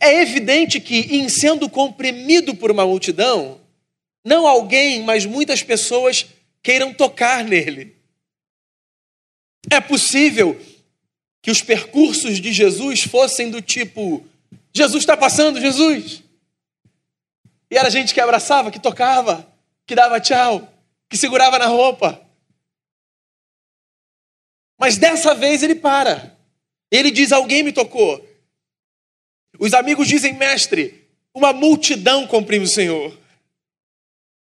é 0.00 0.20
evidente 0.20 0.80
que, 0.80 1.16
em 1.16 1.28
sendo 1.28 1.68
comprimido 1.68 2.54
por 2.54 2.70
uma 2.70 2.84
multidão, 2.84 3.60
não 4.24 4.46
alguém, 4.46 5.02
mas 5.02 5.24
muitas 5.24 5.62
pessoas 5.62 6.26
queiram 6.62 6.92
tocar 6.92 7.42
nele. 7.44 7.96
É 9.70 9.80
possível 9.80 10.60
que 11.42 11.50
os 11.50 11.62
percursos 11.62 12.40
de 12.40 12.52
Jesus 12.52 13.00
fossem 13.00 13.50
do 13.50 13.60
tipo: 13.60 14.24
Jesus 14.72 15.02
está 15.02 15.16
passando, 15.16 15.60
Jesus. 15.60 16.22
E 17.70 17.76
era 17.76 17.88
gente 17.88 18.12
que 18.12 18.20
abraçava, 18.20 18.70
que 18.70 18.80
tocava, 18.80 19.46
que 19.86 19.94
dava 19.94 20.20
tchau, 20.20 20.68
que 21.08 21.16
segurava 21.16 21.58
na 21.58 21.66
roupa. 21.66 22.20
Mas 24.78 24.96
dessa 24.96 25.34
vez 25.34 25.62
ele 25.62 25.74
para. 25.74 26.36
Ele 26.90 27.10
diz: 27.10 27.32
Alguém 27.32 27.62
me 27.62 27.72
tocou. 27.72 28.26
Os 29.58 29.72
amigos 29.74 30.08
dizem: 30.08 30.34
Mestre, 30.34 31.08
uma 31.34 31.52
multidão 31.52 32.26
comprime 32.26 32.64
o 32.64 32.68
Senhor. 32.68 33.16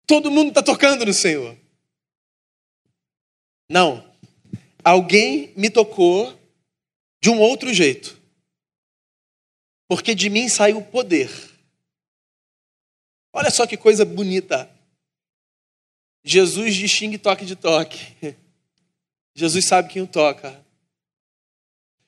Todo 0.07 0.31
mundo 0.31 0.49
está 0.49 0.63
tocando 0.63 1.07
no 1.07 1.15
Senhor. 1.15 1.57
Não. 3.71 4.05
Alguém 4.83 5.53
me 5.57 5.71
tocou 5.71 6.39
de 7.23 7.31
um 7.31 7.41
outro 7.41 7.73
jeito. 7.73 8.21
Porque 9.89 10.15
de 10.15 10.29
mim 10.29 10.49
saiu 10.49 10.79
o 10.79 10.85
poder. 10.85 11.54
Olha 13.35 13.51
só 13.51 13.67
que 13.67 13.77
coisa 13.77 14.05
bonita. 14.05 14.71
Jesus 16.23 16.77
distingue 16.77 17.19
toque 17.19 17.45
de 17.45 17.57
toque. 17.57 17.99
Jesus 19.35 19.67
sabe 19.67 19.93
quem 19.93 20.01
o 20.01 20.07
toca. 20.07 20.65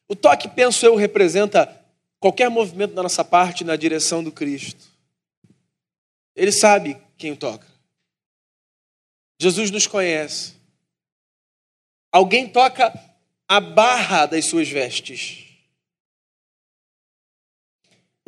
O 0.09 0.15
toque, 0.15 0.49
penso 0.49 0.87
eu, 0.87 0.95
representa 0.95 1.85
qualquer 2.21 2.49
movimento 2.49 2.95
da 2.95 3.03
nossa 3.03 3.25
parte 3.25 3.65
na 3.65 3.75
direção 3.75 4.23
do 4.23 4.31
Cristo. 4.31 4.87
Ele 6.37 6.53
sabe 6.53 6.97
quem 7.19 7.35
toca. 7.35 7.67
Jesus 9.41 9.73
nos 9.73 9.89
conhece. 9.89 10.55
Alguém 12.13 12.49
toca 12.49 12.93
a 13.49 13.59
barra 13.59 14.27
das 14.27 14.45
suas 14.47 14.69
vestes. 14.69 15.46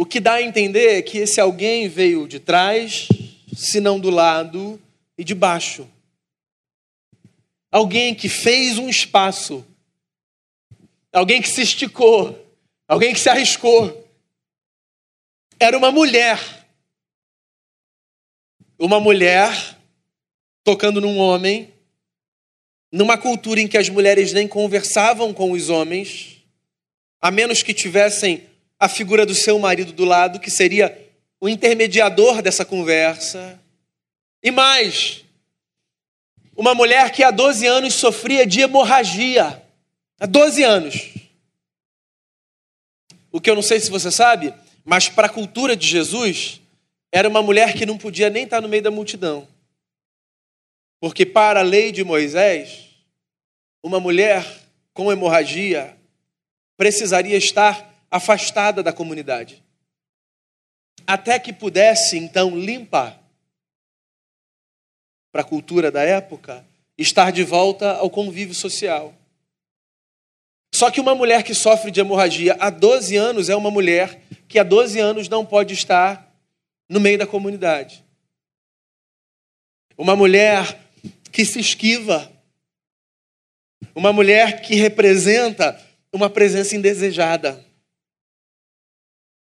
O 0.00 0.06
que 0.06 0.20
dá 0.20 0.34
a 0.34 0.42
entender 0.42 0.96
é 0.96 1.02
que 1.02 1.18
esse 1.18 1.40
alguém 1.40 1.88
veio 1.88 2.28
de 2.28 2.38
trás, 2.38 3.08
se 3.52 3.80
não 3.80 3.98
do 3.98 4.10
lado 4.10 4.80
e 5.18 5.24
de 5.24 5.34
baixo. 5.34 5.90
Alguém 7.68 8.14
que 8.14 8.28
fez 8.28 8.78
um 8.78 8.88
espaço. 8.88 9.66
Alguém 11.12 11.42
que 11.42 11.48
se 11.48 11.62
esticou. 11.62 12.46
Alguém 12.86 13.12
que 13.12 13.18
se 13.18 13.28
arriscou. 13.28 14.08
Era 15.58 15.76
uma 15.76 15.90
mulher. 15.90 16.38
Uma 18.78 19.00
mulher 19.00 19.76
tocando 20.62 21.00
num 21.00 21.18
homem, 21.18 21.74
numa 22.92 23.18
cultura 23.18 23.58
em 23.58 23.66
que 23.66 23.76
as 23.76 23.88
mulheres 23.88 24.32
nem 24.32 24.46
conversavam 24.46 25.34
com 25.34 25.50
os 25.50 25.68
homens, 25.68 26.44
a 27.20 27.32
menos 27.32 27.64
que 27.64 27.74
tivessem 27.74 28.46
a 28.78 28.88
figura 28.88 29.26
do 29.26 29.34
seu 29.34 29.58
marido 29.58 29.92
do 29.92 30.04
lado, 30.04 30.38
que 30.38 30.50
seria 30.50 30.96
o 31.40 31.48
intermediador 31.48 32.42
dessa 32.42 32.64
conversa. 32.64 33.60
E 34.42 34.50
mais, 34.50 35.24
uma 36.56 36.74
mulher 36.74 37.10
que 37.10 37.22
há 37.22 37.30
12 37.30 37.66
anos 37.66 37.94
sofria 37.94 38.46
de 38.46 38.60
hemorragia. 38.60 39.62
Há 40.18 40.26
12 40.26 40.62
anos. 40.62 41.14
O 43.30 43.40
que 43.40 43.50
eu 43.50 43.54
não 43.54 43.62
sei 43.62 43.78
se 43.78 43.90
você 43.90 44.10
sabe, 44.10 44.52
mas 44.84 45.08
para 45.08 45.26
a 45.26 45.30
cultura 45.30 45.76
de 45.76 45.86
Jesus, 45.86 46.60
era 47.12 47.28
uma 47.28 47.42
mulher 47.42 47.74
que 47.74 47.86
não 47.86 47.98
podia 47.98 48.30
nem 48.30 48.44
estar 48.44 48.60
no 48.60 48.68
meio 48.68 48.82
da 48.82 48.90
multidão. 48.90 49.46
Porque 51.00 51.24
para 51.24 51.60
a 51.60 51.62
lei 51.62 51.92
de 51.92 52.02
Moisés, 52.02 52.86
uma 53.82 54.00
mulher 54.00 54.44
com 54.92 55.12
hemorragia 55.12 55.96
precisaria 56.76 57.36
estar 57.36 57.87
afastada 58.10 58.82
da 58.82 58.92
comunidade. 58.92 59.62
Até 61.06 61.38
que 61.38 61.52
pudesse, 61.52 62.18
então, 62.18 62.56
limpar, 62.56 63.18
para 65.30 65.42
a 65.42 65.44
cultura 65.44 65.90
da 65.90 66.02
época, 66.02 66.64
estar 66.96 67.30
de 67.30 67.44
volta 67.44 67.92
ao 67.92 68.10
convívio 68.10 68.54
social. 68.54 69.14
Só 70.74 70.90
que 70.90 71.00
uma 71.00 71.14
mulher 71.14 71.42
que 71.42 71.54
sofre 71.54 71.90
de 71.90 72.00
hemorragia 72.00 72.56
há 72.60 72.70
12 72.70 73.16
anos 73.16 73.48
é 73.48 73.56
uma 73.56 73.70
mulher 73.70 74.22
que 74.48 74.58
há 74.58 74.62
12 74.62 74.98
anos 74.98 75.28
não 75.28 75.44
pode 75.44 75.74
estar 75.74 76.34
no 76.88 77.00
meio 77.00 77.18
da 77.18 77.26
comunidade. 77.26 78.04
Uma 79.96 80.14
mulher 80.14 80.78
que 81.32 81.44
se 81.44 81.60
esquiva. 81.60 82.30
Uma 83.94 84.12
mulher 84.12 84.62
que 84.62 84.74
representa 84.74 85.80
uma 86.12 86.30
presença 86.30 86.76
indesejada 86.76 87.67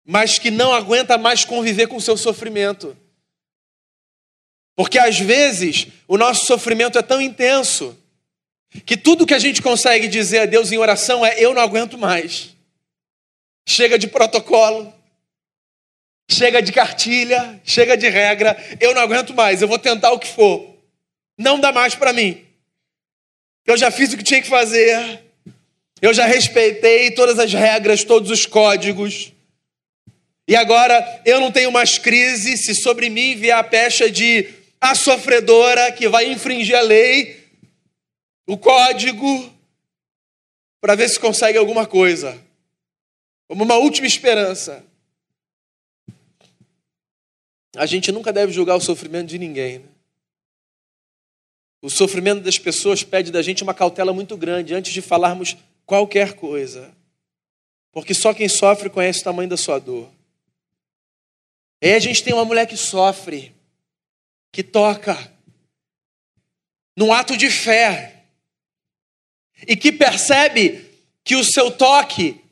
mas 0.04 0.38
que 0.38 0.50
não 0.50 0.72
aguenta 0.72 1.16
mais 1.16 1.44
conviver 1.44 1.86
com 1.86 1.96
o 1.96 2.00
seu 2.00 2.16
sofrimento. 2.16 2.96
Porque 4.76 4.98
às 4.98 5.18
vezes 5.18 5.86
o 6.06 6.18
nosso 6.18 6.46
sofrimento 6.46 6.98
é 6.98 7.02
tão 7.02 7.20
intenso 7.20 7.96
que 8.84 8.96
tudo 8.96 9.26
que 9.26 9.34
a 9.34 9.38
gente 9.38 9.62
consegue 9.62 10.08
dizer 10.08 10.40
a 10.40 10.46
Deus 10.46 10.72
em 10.72 10.78
oração 10.78 11.24
é: 11.24 11.38
eu 11.38 11.54
não 11.54 11.62
aguento 11.62 11.96
mais. 11.96 12.54
Chega 13.66 13.98
de 13.98 14.08
protocolo, 14.08 14.92
chega 16.30 16.60
de 16.60 16.72
cartilha, 16.72 17.60
chega 17.64 17.96
de 17.96 18.08
regra, 18.08 18.56
eu 18.80 18.94
não 18.94 19.00
aguento 19.00 19.32
mais, 19.32 19.62
eu 19.62 19.68
vou 19.68 19.78
tentar 19.78 20.10
o 20.12 20.18
que 20.18 20.28
for. 20.28 20.74
Não 21.38 21.58
dá 21.58 21.72
mais 21.72 21.94
para 21.94 22.12
mim. 22.12 22.44
Eu 23.64 23.76
já 23.76 23.90
fiz 23.90 24.12
o 24.12 24.16
que 24.16 24.22
tinha 24.22 24.42
que 24.42 24.48
fazer, 24.48 25.22
eu 26.02 26.12
já 26.12 26.26
respeitei 26.26 27.12
todas 27.12 27.38
as 27.38 27.52
regras, 27.52 28.04
todos 28.04 28.30
os 28.30 28.44
códigos. 28.44 29.33
E 30.46 30.54
agora 30.54 31.22
eu 31.24 31.40
não 31.40 31.50
tenho 31.50 31.72
mais 31.72 31.98
crise 31.98 32.56
se 32.56 32.74
sobre 32.74 33.08
mim 33.08 33.34
vier 33.34 33.56
a 33.56 33.64
pecha 33.64 34.10
de 34.10 34.48
a 34.80 34.94
sofredora 34.94 35.90
que 35.92 36.08
vai 36.08 36.30
infringir 36.30 36.76
a 36.76 36.82
lei, 36.82 37.42
o 38.46 38.58
código, 38.58 39.50
para 40.80 40.94
ver 40.94 41.08
se 41.08 41.18
consegue 41.18 41.56
alguma 41.56 41.86
coisa. 41.86 42.38
Como 43.48 43.64
uma 43.64 43.76
última 43.76 44.06
esperança. 44.06 44.84
A 47.74 47.86
gente 47.86 48.12
nunca 48.12 48.32
deve 48.32 48.52
julgar 48.52 48.76
o 48.76 48.80
sofrimento 48.80 49.28
de 49.28 49.38
ninguém. 49.38 49.78
Né? 49.78 49.88
O 51.80 51.88
sofrimento 51.88 52.42
das 52.42 52.58
pessoas 52.58 53.02
pede 53.02 53.32
da 53.32 53.42
gente 53.42 53.62
uma 53.62 53.74
cautela 53.74 54.12
muito 54.12 54.36
grande 54.36 54.74
antes 54.74 54.92
de 54.92 55.00
falarmos 55.00 55.56
qualquer 55.86 56.34
coisa. 56.34 56.94
Porque 57.90 58.12
só 58.12 58.34
quem 58.34 58.48
sofre 58.48 58.90
conhece 58.90 59.20
o 59.20 59.24
tamanho 59.24 59.48
da 59.48 59.56
sua 59.56 59.78
dor. 59.78 60.10
E 61.84 61.88
aí 61.88 61.94
a 61.96 61.98
gente 61.98 62.24
tem 62.24 62.32
uma 62.32 62.46
mulher 62.46 62.66
que 62.66 62.78
sofre, 62.78 63.54
que 64.50 64.62
toca, 64.62 65.18
num 66.96 67.12
ato 67.12 67.36
de 67.36 67.50
fé, 67.50 68.24
e 69.68 69.76
que 69.76 69.92
percebe 69.92 70.90
que 71.22 71.36
o 71.36 71.44
seu 71.44 71.70
toque 71.70 72.42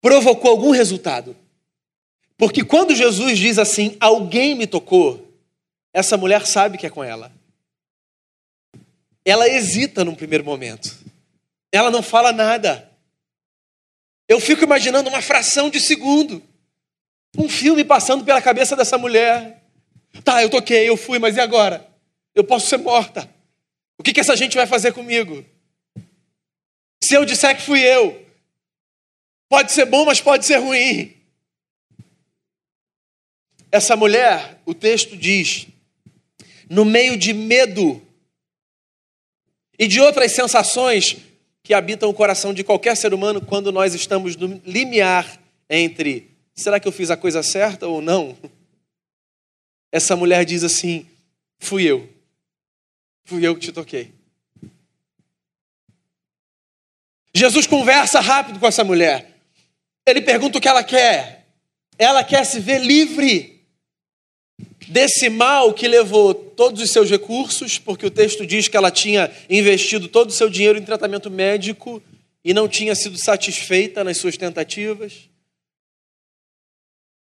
provocou 0.00 0.50
algum 0.50 0.72
resultado. 0.72 1.36
Porque 2.36 2.64
quando 2.64 2.96
Jesus 2.96 3.38
diz 3.38 3.60
assim, 3.60 3.96
alguém 4.00 4.56
me 4.56 4.66
tocou, 4.66 5.32
essa 5.92 6.16
mulher 6.16 6.44
sabe 6.44 6.78
que 6.78 6.86
é 6.88 6.90
com 6.90 7.04
ela. 7.04 7.30
Ela 9.24 9.48
hesita 9.48 10.04
num 10.04 10.16
primeiro 10.16 10.44
momento. 10.44 10.98
Ela 11.70 11.92
não 11.92 12.02
fala 12.02 12.32
nada. 12.32 12.90
Eu 14.28 14.40
fico 14.40 14.64
imaginando 14.64 15.08
uma 15.08 15.22
fração 15.22 15.70
de 15.70 15.78
segundo. 15.78 16.42
Um 17.36 17.48
filme 17.48 17.84
passando 17.84 18.24
pela 18.24 18.40
cabeça 18.40 18.74
dessa 18.74 18.96
mulher. 18.96 19.62
Tá, 20.24 20.42
eu 20.42 20.50
toquei, 20.50 20.88
eu 20.88 20.96
fui, 20.96 21.18
mas 21.18 21.36
e 21.36 21.40
agora? 21.40 21.86
Eu 22.34 22.44
posso 22.44 22.66
ser 22.66 22.78
morta. 22.78 23.28
O 23.98 24.02
que, 24.02 24.12
que 24.12 24.20
essa 24.20 24.36
gente 24.36 24.56
vai 24.56 24.66
fazer 24.66 24.92
comigo? 24.92 25.44
Se 27.02 27.14
eu 27.14 27.24
disser 27.24 27.56
que 27.56 27.62
fui 27.62 27.80
eu, 27.80 28.24
pode 29.48 29.72
ser 29.72 29.86
bom, 29.86 30.04
mas 30.04 30.20
pode 30.20 30.46
ser 30.46 30.56
ruim. 30.56 31.16
Essa 33.70 33.96
mulher, 33.96 34.60
o 34.64 34.72
texto 34.72 35.16
diz, 35.16 35.66
no 36.68 36.84
meio 36.84 37.16
de 37.16 37.32
medo 37.32 38.02
e 39.78 39.86
de 39.86 40.00
outras 40.00 40.32
sensações 40.32 41.16
que 41.62 41.74
habitam 41.74 42.08
o 42.08 42.14
coração 42.14 42.54
de 42.54 42.64
qualquer 42.64 42.96
ser 42.96 43.12
humano 43.12 43.40
quando 43.40 43.70
nós 43.70 43.94
estamos 43.94 44.36
no 44.36 44.60
limiar 44.64 45.38
entre 45.68 46.27
Será 46.58 46.80
que 46.80 46.88
eu 46.88 46.92
fiz 46.92 47.08
a 47.08 47.16
coisa 47.16 47.40
certa 47.40 47.86
ou 47.86 48.02
não? 48.02 48.36
Essa 49.92 50.16
mulher 50.16 50.44
diz 50.44 50.64
assim: 50.64 51.06
Fui 51.60 51.84
eu. 51.84 52.12
Fui 53.24 53.46
eu 53.46 53.54
que 53.54 53.60
te 53.60 53.70
toquei. 53.70 54.12
Jesus 57.32 57.64
conversa 57.64 58.18
rápido 58.18 58.58
com 58.58 58.66
essa 58.66 58.82
mulher. 58.82 59.38
Ele 60.04 60.20
pergunta 60.20 60.58
o 60.58 60.60
que 60.60 60.66
ela 60.66 60.82
quer. 60.82 61.46
Ela 61.96 62.24
quer 62.24 62.44
se 62.44 62.58
ver 62.58 62.80
livre 62.80 63.64
desse 64.88 65.28
mal 65.28 65.72
que 65.72 65.86
levou 65.86 66.34
todos 66.34 66.82
os 66.82 66.90
seus 66.90 67.08
recursos, 67.08 67.78
porque 67.78 68.04
o 68.04 68.10
texto 68.10 68.44
diz 68.44 68.66
que 68.66 68.76
ela 68.76 68.90
tinha 68.90 69.30
investido 69.48 70.08
todo 70.08 70.30
o 70.30 70.32
seu 70.32 70.50
dinheiro 70.50 70.76
em 70.76 70.84
tratamento 70.84 71.30
médico 71.30 72.02
e 72.44 72.52
não 72.52 72.66
tinha 72.66 72.96
sido 72.96 73.16
satisfeita 73.16 74.02
nas 74.02 74.16
suas 74.16 74.36
tentativas. 74.36 75.27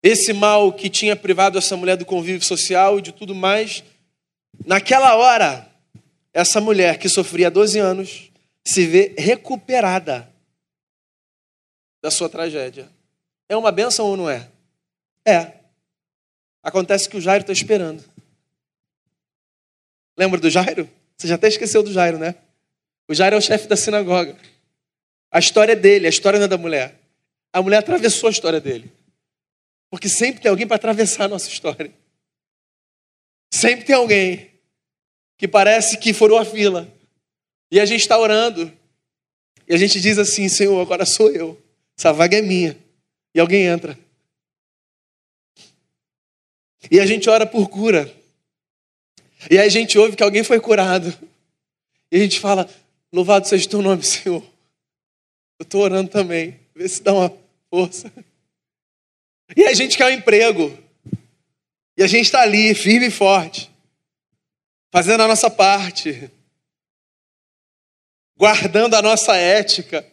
Esse 0.05 0.35
mal 0.35 0.71
que 0.71 0.91
tinha 0.91 1.17
privado 1.17 1.57
essa 1.57 1.79
mulher 1.79 1.97
do 1.97 2.05
convívio 2.05 2.47
social 2.47 2.99
e 2.99 3.03
de 3.03 3.11
tudo 3.11 3.35
mais, 3.35 3.83
naquela 4.67 5.17
hora, 5.17 5.67
essa 6.31 6.61
mulher 6.61 6.99
que 6.99 7.09
sofria 7.09 7.51
12 7.51 7.79
anos 7.79 8.31
se 8.63 8.87
vê 8.87 9.15
recuperada 9.17 10.31
da 12.03 12.11
sua 12.11 12.29
tragédia. 12.29 12.87
É 13.49 13.57
uma 13.57 13.73
benção 13.73 14.05
ou 14.05 14.15
não 14.15 14.29
é? 14.29 14.47
É. 15.25 15.53
Acontece 16.63 17.09
que 17.09 17.17
o 17.17 17.21
Jairo 17.21 17.41
está 17.41 17.55
esperando. 17.55 18.05
Lembra 20.19 20.39
do 20.39 20.51
Jairo? 20.51 20.87
Você 21.17 21.29
já 21.29 21.37
até 21.37 21.49
esqueceu 21.49 21.83
do 21.83 21.91
Jairo, 21.91 22.19
né? 22.19 22.35
O 23.09 23.15
Jairo 23.15 23.37
é 23.37 23.39
o 23.39 23.43
chefe 23.43 23.67
da 23.67 23.77
sinagoga. 23.77 24.37
A 25.31 25.39
história 25.39 25.73
é 25.73 25.77
dele, 25.77 26.05
a 26.05 26.11
história 26.11 26.39
não 26.39 26.45
é 26.45 26.49
da 26.49 26.59
mulher. 26.59 26.95
A 27.51 27.63
mulher 27.63 27.79
atravessou 27.79 28.29
a 28.29 28.33
história 28.33 28.61
dele. 28.61 28.93
Porque 29.95 30.09
sempre 30.09 30.43
tem 30.43 30.51
alguém 30.51 30.67
para 30.67 30.75
atravessar 30.75 31.27
a 31.27 31.29
nossa 31.29 31.49
história. 31.49 31.89
Sempre 33.49 33.85
tem 33.85 33.95
alguém 33.95 34.51
que 35.39 35.47
parece 35.47 35.99
que 35.99 36.13
furou 36.13 36.37
a 36.37 36.45
fila. 36.45 36.93
E 37.71 37.79
a 37.79 37.87
gente 37.87 38.01
está 38.01 38.19
orando. 38.19 38.77
E 39.69 39.73
a 39.73 39.77
gente 39.77 40.01
diz 40.01 40.19
assim: 40.19 40.49
Senhor, 40.49 40.81
agora 40.81 41.07
sou 41.07 41.31
eu. 41.31 41.57
Essa 41.97 42.13
vaga 42.13 42.37
é 42.37 42.43
minha. 42.43 42.77
E 43.33 43.39
alguém 43.39 43.67
entra. 43.67 43.97
E 46.91 46.99
a 46.99 47.07
gente 47.07 47.31
ora 47.31 47.47
por 47.47 47.69
cura. 47.69 48.13
E 49.49 49.57
aí 49.57 49.65
a 49.65 49.71
gente 49.71 49.97
ouve 49.97 50.17
que 50.17 50.25
alguém 50.25 50.43
foi 50.43 50.59
curado. 50.59 51.17
E 52.11 52.17
a 52.17 52.19
gente 52.19 52.41
fala: 52.41 52.69
Louvado 53.13 53.47
seja 53.47 53.65
o 53.65 53.71
teu 53.71 53.81
nome, 53.81 54.03
Senhor. 54.03 54.43
Eu 55.57 55.63
estou 55.63 55.83
orando 55.83 56.11
também. 56.11 56.59
Vê 56.75 56.89
se 56.89 57.01
dá 57.01 57.15
uma 57.15 57.33
força. 57.71 58.13
E 59.57 59.65
a 59.65 59.75
gente 59.75 59.97
quer 59.97 60.07
um 60.07 60.11
emprego. 60.11 60.77
E 61.97 62.03
a 62.03 62.07
gente 62.07 62.25
está 62.25 62.41
ali, 62.43 62.75
firme 62.75 63.07
e 63.07 63.11
forte, 63.11 63.71
fazendo 64.93 65.23
a 65.23 65.29
nossa 65.29 65.49
parte, 65.49 66.29
guardando 68.37 68.95
a 68.95 69.03
nossa 69.03 69.37
ética, 69.37 70.05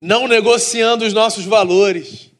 não 0.00 0.26
negociando 0.26 1.04
os 1.04 1.12
nossos 1.12 1.44
valores. 1.44 2.30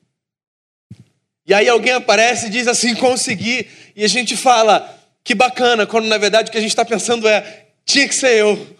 E 1.46 1.52
aí 1.52 1.68
alguém 1.68 1.92
aparece 1.92 2.46
e 2.46 2.50
diz 2.50 2.66
assim: 2.66 2.94
consegui. 2.94 3.68
E 3.94 4.04
a 4.04 4.08
gente 4.08 4.36
fala: 4.36 4.98
que 5.22 5.34
bacana, 5.34 5.86
quando 5.86 6.06
na 6.06 6.16
verdade 6.16 6.48
o 6.48 6.52
que 6.52 6.58
a 6.58 6.62
gente 6.62 6.70
está 6.70 6.84
pensando 6.84 7.28
é: 7.28 7.66
tinha 7.84 8.08
que 8.08 8.14
ser 8.14 8.38
eu. 8.38 8.76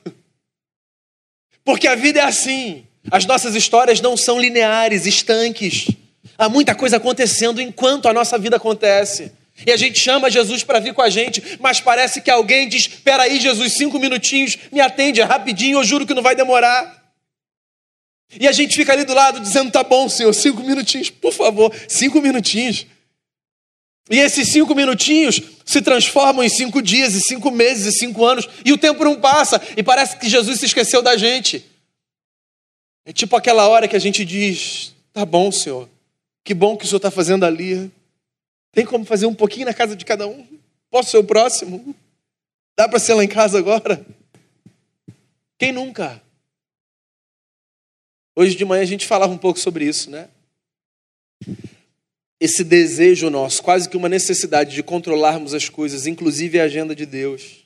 Porque 1.63 1.87
a 1.87 1.95
vida 1.95 2.21
é 2.21 2.25
assim. 2.25 2.88
As 3.11 3.25
nossas 3.27 3.55
histórias 3.55 4.01
não 4.01 4.17
são 4.17 4.41
lineares, 4.41 5.07
estanques. 5.07 5.89
Há 6.37 6.49
muita 6.49 6.75
coisa 6.75 6.97
acontecendo 6.97 7.61
enquanto 7.61 8.09
a 8.09 8.13
nossa 8.13 8.39
vida 8.39 8.57
acontece. 8.57 9.33
E 9.67 9.73
a 9.73 9.77
gente 9.77 9.99
chama 9.99 10.31
Jesus 10.31 10.63
para 10.63 10.79
vir 10.79 10.95
com 10.95 11.03
a 11.03 11.11
gente, 11.11 11.59
mas 11.61 11.81
parece 11.81 12.21
que 12.21 12.31
alguém 12.31 12.69
diz: 12.69 12.83
Espera 12.83 13.25
aí, 13.25 13.41
Jesus, 13.41 13.73
cinco 13.73 13.99
minutinhos, 13.99 14.57
me 14.71 14.81
atende, 14.81 15.21
rapidinho, 15.21 15.79
eu 15.79 15.85
juro 15.85 16.07
que 16.07 16.15
não 16.15 16.23
vai 16.23 16.37
demorar. 16.37 16.97
E 18.39 18.47
a 18.47 18.53
gente 18.53 18.77
fica 18.77 18.93
ali 18.93 19.05
do 19.05 19.15
lado 19.15 19.41
dizendo: 19.41 19.71
Tá 19.71 19.83
bom, 19.83 20.09
Senhor, 20.09 20.33
cinco 20.33 20.63
minutinhos, 20.63 21.11
por 21.11 21.33
favor, 21.33 21.75
cinco 21.89 22.21
minutinhos. 22.21 22.87
E 24.11 24.19
esses 24.19 24.53
cinco 24.53 24.75
minutinhos 24.75 25.41
se 25.67 25.83
transformam 25.83 26.43
em 26.43 26.49
cinco 26.49 26.81
dias, 26.81 27.15
e 27.15 27.21
cinco 27.21 27.51
meses, 27.51 27.95
e 27.95 27.99
cinco 27.99 28.25
anos, 28.25 28.49
e 28.65 28.73
o 28.73 28.79
tempo 28.79 29.05
não 29.05 29.17
passa, 29.17 29.61
e 29.77 29.83
parece 29.83 30.17
que 30.17 30.29
Jesus 30.29 30.61
se 30.61 30.67
esqueceu 30.67 31.03
da 31.03 31.17
gente. 31.17 31.65
É 33.09 33.13
tipo 33.13 33.35
aquela 33.35 33.67
hora 33.67 33.89
que 33.89 33.97
a 33.97 33.99
gente 33.99 34.23
diz: 34.23 34.95
Tá 35.15 35.25
bom, 35.25 35.51
Senhor, 35.51 35.89
que 36.45 36.53
bom 36.53 36.77
que 36.77 36.85
o 36.85 36.87
Senhor 36.87 36.99
está 36.99 37.11
fazendo 37.11 37.47
ali. 37.47 37.91
Tem 38.71 38.85
como 38.85 39.03
fazer 39.03 39.25
um 39.25 39.35
pouquinho 39.35 39.65
na 39.65 39.73
casa 39.73 39.97
de 39.97 40.05
cada 40.05 40.27
um? 40.27 40.47
Posso 40.91 41.13
ser 41.13 41.17
o 41.17 41.25
próximo? 41.25 41.97
Dá 42.77 42.87
para 42.87 42.99
ser 42.99 43.15
lá 43.15 43.25
em 43.25 43.29
casa 43.29 43.59
agora? 43.59 44.05
Quem 45.59 45.73
nunca? 45.73 46.23
Hoje 48.37 48.55
de 48.55 48.65
manhã 48.67 48.83
a 48.83 48.87
gente 48.87 49.07
falava 49.07 49.33
um 49.33 49.39
pouco 49.39 49.59
sobre 49.59 49.87
isso, 49.87 50.11
né? 50.11 50.29
Esse 52.39 52.63
desejo 52.63 53.31
nosso, 53.31 53.63
quase 53.63 53.89
que 53.89 53.97
uma 53.97 54.11
necessidade 54.11 54.75
de 54.75 54.83
controlarmos 54.83 55.55
as 55.55 55.71
coisas, 55.71 56.07
inclusive 56.07 56.61
a 56.61 56.65
agenda 56.65 56.95
de 56.95 57.07
Deus. 57.07 57.65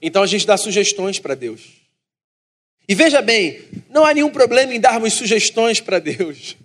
Então 0.00 0.22
a 0.22 0.26
gente 0.26 0.46
dá 0.46 0.56
sugestões 0.56 1.18
para 1.18 1.34
Deus. 1.34 1.81
E 2.92 2.94
veja 2.94 3.22
bem, 3.22 3.58
não 3.88 4.04
há 4.04 4.12
nenhum 4.12 4.28
problema 4.28 4.74
em 4.74 4.78
darmos 4.78 5.14
sugestões 5.14 5.80
para 5.80 5.98
Deus. 5.98 6.58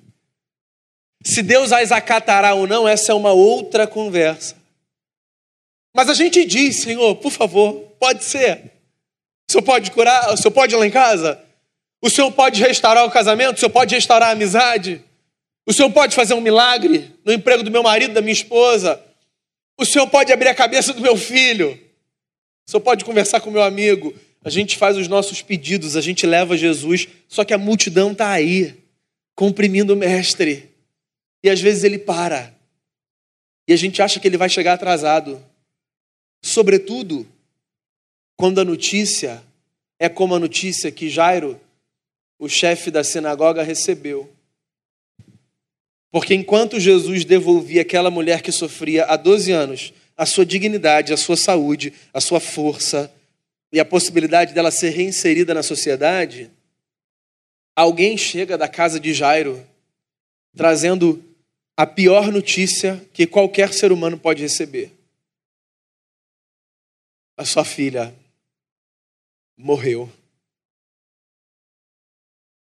Se 1.24 1.42
Deus 1.42 1.72
as 1.72 1.90
acatará 1.90 2.54
ou 2.54 2.68
não, 2.68 2.86
essa 2.86 3.14
é 3.14 3.16
uma 3.16 3.32
outra 3.32 3.88
conversa. 3.88 4.58
Mas 5.96 6.10
a 6.10 6.14
gente 6.14 6.44
diz, 6.44 6.82
Senhor, 6.82 7.16
por 7.16 7.32
favor, 7.32 7.76
pode 7.98 8.26
ser. 8.26 8.74
O 9.48 9.54
Senhor 9.54 9.64
pode 9.64 9.90
curar? 9.90 10.34
O 10.34 10.36
Senhor 10.36 10.52
pode 10.52 10.76
ir 10.76 10.78
lá 10.78 10.86
em 10.86 10.92
casa? 10.92 11.42
O 12.02 12.10
Senhor 12.10 12.30
pode 12.30 12.62
restaurar 12.62 13.06
o 13.06 13.12
casamento? 13.12 13.56
O 13.56 13.60
Senhor 13.62 13.72
pode 13.72 13.96
restaurar 13.96 14.28
a 14.28 14.34
amizade? 14.34 15.02
O 15.66 15.72
Senhor 15.72 15.90
pode 15.92 16.14
fazer 16.14 16.34
um 16.34 16.42
milagre 16.42 17.10
no 17.24 17.32
emprego 17.32 17.64
do 17.64 17.72
meu 17.72 17.84
marido, 17.84 18.14
da 18.14 18.22
minha 18.22 18.34
esposa? 18.34 19.02
O 19.78 19.86
Senhor 19.86 20.08
pode 20.08 20.34
abrir 20.34 20.50
a 20.50 20.56
cabeça 20.56 20.92
do 20.92 21.00
meu 21.00 21.16
filho? 21.16 21.80
O 22.68 22.72
Senhor 22.72 22.82
pode 22.82 23.06
conversar 23.06 23.40
com 23.40 23.50
o 23.50 23.54
meu 23.54 23.64
amigo? 23.64 24.14
A 24.44 24.50
gente 24.50 24.78
faz 24.78 24.98
os 24.98 25.08
nossos 25.08 25.42
pedidos, 25.42 25.96
a 25.96 26.02
gente 26.02 26.26
leva 26.26 26.58
Jesus, 26.58 27.08
só 27.28 27.44
que 27.44 27.54
a 27.54 27.58
multidão 27.58 28.12
está 28.12 28.32
aí, 28.32 28.76
comprimindo 29.36 29.94
o 29.94 29.98
mestre. 29.98 30.70
E 31.44 31.50
às 31.50 31.60
vezes 31.60 31.84
ele 31.84 31.98
para. 31.98 32.54
E 33.68 33.74
a 33.74 33.76
gente 33.76 34.02
acha 34.02 34.20
que 34.20 34.28
ele 34.28 34.38
vai 34.38 34.50
chegar 34.50 34.74
atrasado. 34.74 35.44
Sobretudo, 36.42 37.28
quando 38.38 38.62
a 38.62 38.66
notícia 38.66 39.44
é 40.00 40.08
como 40.08 40.36
a 40.36 40.40
notícia 40.40 40.92
que 40.92 41.10
Jairo, 41.10 41.60
o 42.40 42.48
chefe 42.48 42.92
da 42.92 43.04
sinagoga, 43.04 43.64
recebeu. 43.64 44.32
Porque 46.12 46.34
enquanto 46.34 46.80
Jesus 46.80 47.26
devolvia 47.26 47.82
aquela 47.82 48.10
mulher 48.10 48.42
que 48.42 48.52
sofria 48.52 49.06
há 49.06 49.18
12 49.18 49.52
anos 49.52 49.94
a 50.16 50.26
sua 50.26 50.46
dignidade, 50.46 51.14
a 51.14 51.18
sua 51.18 51.38
saúde, 51.38 51.94
a 52.12 52.20
sua 52.20 52.40
força, 52.40 53.12
e 53.72 53.80
a 53.80 53.86
possibilidade 53.86 54.54
dela 54.54 54.72
ser 54.72 54.90
reinserida 54.90 55.54
na 55.54 55.62
sociedade, 55.62 56.52
alguém 57.76 58.18
chega 58.18 58.58
da 58.58 58.68
casa 58.68 59.00
de 59.00 59.14
Jairo 59.14 59.66
trazendo 60.56 61.24
a 61.76 61.86
pior 61.86 62.32
notícia 62.32 62.98
que 63.14 63.28
qualquer 63.28 63.74
ser 63.74 63.92
humano 63.92 64.18
pode 64.18 64.42
receber. 64.42 64.92
A 67.38 67.46
sua 67.46 67.64
filha 67.64 68.16
morreu. 69.56 70.12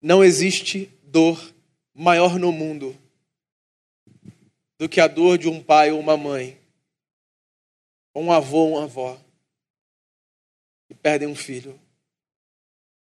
Não 0.02 0.24
existe 0.24 0.86
dor 1.04 1.54
maior 1.94 2.40
no 2.40 2.52
mundo 2.52 2.98
do 4.80 4.88
que 4.88 5.02
a 5.02 5.08
dor 5.08 5.38
de 5.38 5.50
um 5.50 5.62
pai 5.62 5.92
ou 5.92 6.00
uma 6.00 6.16
mãe, 6.16 6.58
um 8.16 8.32
avô 8.32 8.60
ou 8.60 8.72
uma 8.72 8.84
avó 8.86 9.20
e 10.92 10.94
perdem 10.94 11.28
um 11.28 11.36
filho. 11.36 11.80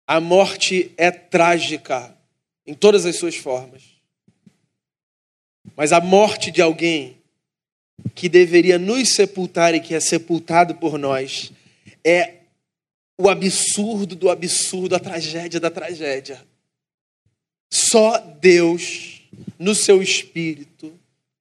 A 0.07 0.19
morte 0.19 0.91
é 0.97 1.11
trágica 1.11 2.17
em 2.65 2.73
todas 2.73 3.05
as 3.05 3.15
suas 3.15 3.35
formas. 3.35 3.83
Mas 5.75 5.93
a 5.93 6.01
morte 6.01 6.49
de 6.49 6.63
alguém 6.63 7.17
que 8.15 8.27
deveria 8.27 8.79
nos 8.79 9.13
sepultar 9.13 9.75
e 9.75 9.79
que 9.79 9.93
é 9.93 9.99
sepultado 9.99 10.75
por 10.75 10.97
nós 10.97 11.51
é 12.03 12.39
o 13.17 13.29
absurdo 13.29 14.15
do 14.15 14.29
absurdo, 14.29 14.95
a 14.95 14.99
tragédia 14.99 15.59
da 15.59 15.69
tragédia. 15.69 16.43
Só 17.71 18.17
Deus, 18.17 19.21
no 19.59 19.75
seu 19.75 20.01
espírito, 20.01 20.91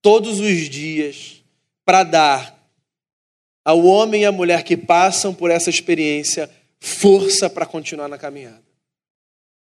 todos 0.02 0.40
os 0.40 0.68
dias, 0.68 1.42
para 1.84 2.02
dar 2.02 2.63
ao 3.64 3.84
homem 3.84 4.22
e 4.22 4.24
à 4.26 4.32
mulher 4.32 4.62
que 4.62 4.76
passam 4.76 5.32
por 5.32 5.50
essa 5.50 5.70
experiência 5.70 6.50
força 6.78 7.48
para 7.48 7.64
continuar 7.64 8.08
na 8.08 8.18
caminhada. 8.18 8.62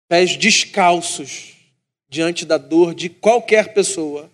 Pés 0.10 0.36
descalços 0.36 1.54
diante 2.10 2.46
da 2.46 2.58
dor 2.58 2.96
de 2.96 3.08
qualquer 3.08 3.74
pessoa 3.74 4.30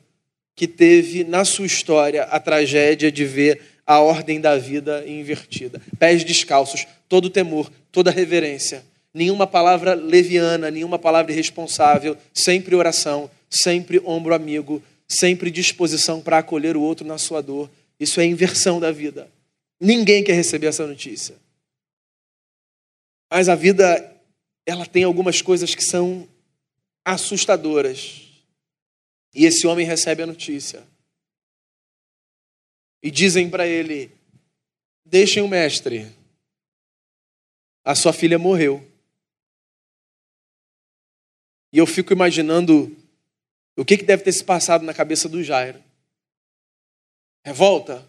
que 0.55 0.67
teve 0.67 1.23
na 1.23 1.43
sua 1.45 1.65
história 1.65 2.23
a 2.23 2.39
tragédia 2.39 3.11
de 3.11 3.25
ver 3.25 3.61
a 3.85 3.99
ordem 3.99 4.39
da 4.39 4.57
vida 4.57 5.03
invertida. 5.07 5.81
Pés 5.97 6.23
descalços, 6.23 6.85
todo 7.07 7.29
temor, 7.29 7.71
toda 7.91 8.11
reverência, 8.11 8.83
nenhuma 9.13 9.47
palavra 9.47 9.93
leviana, 9.93 10.69
nenhuma 10.69 10.99
palavra 10.99 11.31
irresponsável, 11.31 12.15
sempre 12.33 12.75
oração, 12.75 13.29
sempre 13.49 14.01
ombro 14.05 14.33
amigo, 14.33 14.81
sempre 15.07 15.49
disposição 15.49 16.21
para 16.21 16.37
acolher 16.37 16.77
o 16.77 16.81
outro 16.81 17.05
na 17.05 17.17
sua 17.17 17.41
dor. 17.41 17.69
Isso 17.99 18.21
é 18.21 18.25
inversão 18.25 18.79
da 18.79 18.91
vida. 18.91 19.27
Ninguém 19.79 20.23
quer 20.23 20.33
receber 20.33 20.67
essa 20.67 20.85
notícia. 20.85 21.39
Mas 23.31 23.47
a 23.47 23.55
vida, 23.55 24.21
ela 24.65 24.85
tem 24.85 25.03
algumas 25.03 25.41
coisas 25.41 25.73
que 25.73 25.83
são 25.83 26.27
assustadoras. 27.05 28.27
E 29.33 29.45
esse 29.45 29.67
homem 29.67 29.85
recebe 29.85 30.23
a 30.23 30.27
notícia. 30.27 30.85
E 33.01 33.11
dizem 33.11 33.49
para 33.49 33.67
ele: 33.67 34.11
Deixem 35.05 35.41
o 35.41 35.47
mestre. 35.47 36.11
A 37.85 37.95
sua 37.95 38.11
filha 38.11 38.37
morreu. 38.37 38.85
E 41.71 41.77
eu 41.77 41.85
fico 41.85 42.11
imaginando 42.11 42.95
o 43.77 43.85
que, 43.85 43.97
que 43.97 44.03
deve 44.03 44.23
ter 44.23 44.33
se 44.33 44.43
passado 44.43 44.83
na 44.83 44.93
cabeça 44.93 45.29
do 45.29 45.43
Jairo. 45.43 45.81
Revolta? 47.45 48.08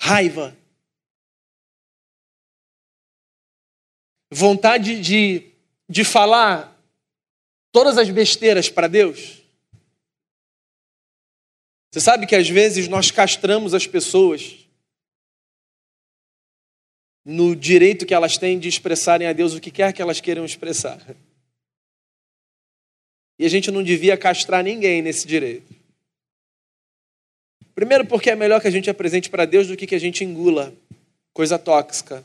Raiva, 0.00 0.56
vontade 4.30 5.00
de, 5.00 5.52
de 5.88 6.04
falar 6.04 6.76
todas 7.72 7.98
as 7.98 8.10
besteiras 8.10 8.68
para 8.68 8.88
Deus. 8.88 9.42
Você 11.92 12.00
sabe 12.00 12.26
que 12.26 12.36
às 12.36 12.48
vezes 12.48 12.86
nós 12.88 13.10
castramos 13.10 13.74
as 13.74 13.86
pessoas 13.86 14.68
no 17.24 17.54
direito 17.54 18.06
que 18.06 18.14
elas 18.14 18.38
têm 18.38 18.58
de 18.58 18.68
expressarem 18.68 19.26
a 19.26 19.32
Deus 19.32 19.54
o 19.54 19.60
que 19.60 19.70
quer 19.70 19.92
que 19.92 20.00
elas 20.00 20.20
queiram 20.20 20.44
expressar. 20.44 20.98
E 23.38 23.44
a 23.44 23.48
gente 23.48 23.70
não 23.70 23.82
devia 23.82 24.16
castrar 24.16 24.64
ninguém 24.64 25.00
nesse 25.00 25.26
direito. 25.26 25.77
Primeiro, 27.78 28.04
porque 28.04 28.28
é 28.28 28.34
melhor 28.34 28.60
que 28.60 28.66
a 28.66 28.72
gente 28.72 28.90
apresente 28.90 29.30
para 29.30 29.44
Deus 29.44 29.68
do 29.68 29.76
que 29.76 29.86
que 29.86 29.94
a 29.94 30.00
gente 30.00 30.24
engula 30.24 30.74
coisa 31.32 31.56
tóxica. 31.56 32.24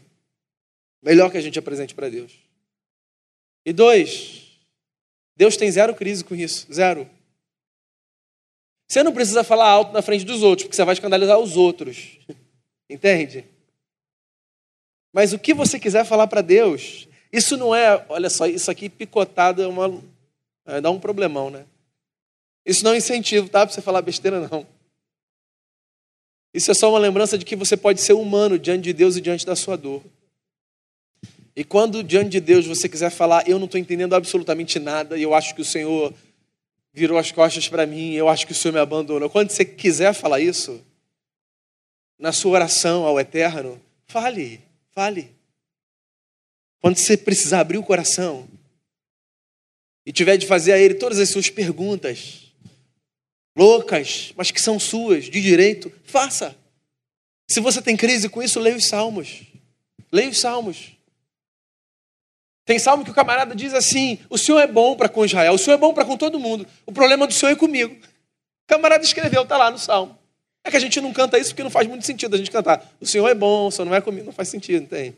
Melhor 1.00 1.30
que 1.30 1.38
a 1.38 1.42
gente 1.42 1.60
apresente 1.60 1.94
para 1.94 2.10
Deus. 2.10 2.34
E 3.64 3.72
dois, 3.72 4.48
Deus 5.38 5.56
tem 5.56 5.70
zero 5.70 5.94
crise 5.94 6.24
com 6.24 6.34
isso, 6.34 6.66
zero. 6.74 7.08
Você 8.90 9.04
não 9.04 9.14
precisa 9.14 9.44
falar 9.44 9.70
alto 9.70 9.94
na 9.94 10.02
frente 10.02 10.26
dos 10.26 10.42
outros, 10.42 10.64
porque 10.64 10.76
você 10.76 10.84
vai 10.84 10.94
escandalizar 10.94 11.38
os 11.38 11.56
outros. 11.56 12.18
Entende? 12.90 13.46
Mas 15.14 15.34
o 15.34 15.40
que 15.40 15.54
você 15.54 15.80
quiser 15.80 16.04
falar 16.04 16.26
para 16.26 16.42
Deus, 16.42 17.08
isso 17.32 17.58
não 17.58 17.76
é, 17.76 18.04
olha 18.10 18.32
só, 18.32 18.48
isso 18.48 18.72
aqui 18.72 18.90
picotado 18.90 19.62
é 19.62 19.68
uma. 19.68 20.02
É, 20.66 20.82
dá 20.82 20.90
um 20.90 21.00
problemão, 21.00 21.52
né? 21.52 21.64
Isso 22.66 22.84
não 22.84 22.94
é 22.94 22.98
incentivo, 22.98 23.48
tá? 23.50 23.64
Para 23.64 23.76
você 23.76 23.84
falar 23.84 24.02
besteira, 24.02 24.48
não. 24.48 24.73
Isso 26.54 26.70
é 26.70 26.74
só 26.74 26.90
uma 26.90 27.00
lembrança 27.00 27.38
de 27.38 27.44
que 27.44 27.56
você 27.56 27.76
pode 27.76 28.00
ser 28.00 28.14
humano 28.14 28.60
diante 28.60 28.84
de 28.84 28.94
Deus 28.94 29.16
e 29.16 29.22
diante 29.22 29.46
da 29.46 29.56
sua 29.56 29.76
dor. 29.76 30.04
E 31.56 31.64
quando 31.64 32.04
diante 32.04 32.30
de 32.30 32.40
Deus 32.40 32.66
você 32.66 32.88
quiser 32.88 33.10
falar, 33.10 33.48
eu 33.48 33.58
não 33.58 33.66
estou 33.66 33.80
entendendo 33.80 34.14
absolutamente 34.14 34.80
nada 34.80 35.18
e 35.18 35.24
eu 35.24 35.34
acho 35.34 35.54
que 35.54 35.62
o 35.62 35.66
Senhor 35.66 36.14
virou 36.92 37.18
as 37.18 37.32
costas 37.32 37.68
para 37.68 37.86
mim, 37.86 38.14
eu 38.14 38.30
acho 38.30 38.46
que 38.46 38.52
o 38.52 38.56
Senhor 38.56 38.74
me 38.74 38.80
abandonou. 38.80 39.30
Quando 39.30 39.50
você 39.50 39.66
quiser 39.66 40.14
falar 40.14 40.40
isso, 40.40 40.80
na 42.20 42.32
sua 42.32 42.52
oração 42.52 43.04
ao 43.04 43.20
Eterno, 43.20 43.82
fale, 44.06 44.62
fale. 44.92 45.32
Quando 46.80 46.98
você 46.98 47.18
precisar 47.18 47.62
abrir 47.62 47.78
o 47.78 47.84
coração 47.84 48.48
e 50.06 50.12
tiver 50.12 50.38
de 50.38 50.46
fazer 50.46 50.74
a 50.74 50.80
Ele 50.80 50.96
todas 50.96 51.20
as 51.20 51.30
suas 51.30 51.50
perguntas, 51.50 52.53
loucas, 53.56 54.34
mas 54.36 54.52
que 54.52 54.62
são 54.62 54.80
suas, 54.80 55.26
de 55.26 55.42
direito, 55.42 55.92
faça. 56.04 56.56
Se 57.48 57.60
você 57.60 57.82
tem 57.82 57.96
crise 57.96 58.30
com 58.30 58.42
isso, 58.42 58.60
leia 58.60 58.76
os 58.76 58.88
salmos. 58.88 59.42
Leia 60.12 60.30
os 60.30 60.40
salmos. 60.40 60.94
Tem 62.66 62.80
salmo 62.80 63.04
que 63.04 63.12
o 63.12 63.14
camarada 63.14 63.56
diz 63.56 63.74
assim: 63.74 64.20
o 64.30 64.38
Senhor 64.38 64.60
é 64.60 64.68
bom 64.68 64.96
para 64.96 65.10
com 65.10 65.26
Israel, 65.26 65.54
o 65.54 65.58
Senhor 65.58 65.76
é 65.76 65.80
bom 65.80 65.94
para 65.94 66.06
com 66.06 66.16
todo 66.16 66.40
mundo. 66.40 66.66
O 66.86 66.92
problema 66.92 67.28
do 67.28 67.34
Senhor 67.34 67.52
é 67.52 67.56
comigo. 67.56 67.94
O 67.94 68.68
camarada 68.68 69.04
escreveu, 69.04 69.44
está 69.44 69.58
lá 69.58 69.70
no 69.70 69.78
salmo. 69.78 70.18
É 70.64 70.72
que 70.72 70.78
a 70.78 70.80
gente 70.80 71.02
não 71.02 71.12
canta 71.12 71.38
isso 71.38 71.50
porque 71.50 71.64
não 71.64 71.70
faz 71.70 71.88
muito 71.88 72.06
sentido 72.06 72.36
a 72.36 72.38
gente 72.38 72.50
cantar. 72.50 72.90
O 73.02 73.06
Senhor 73.06 73.28
é 73.28 73.36
bom, 73.36 73.68
o 73.68 73.72
Senhor 73.72 73.86
não 73.86 73.96
é 73.96 74.00
comigo, 74.00 74.26
não 74.26 74.34
faz 74.34 74.48
sentido, 74.48 74.88
tem. 74.88 75.14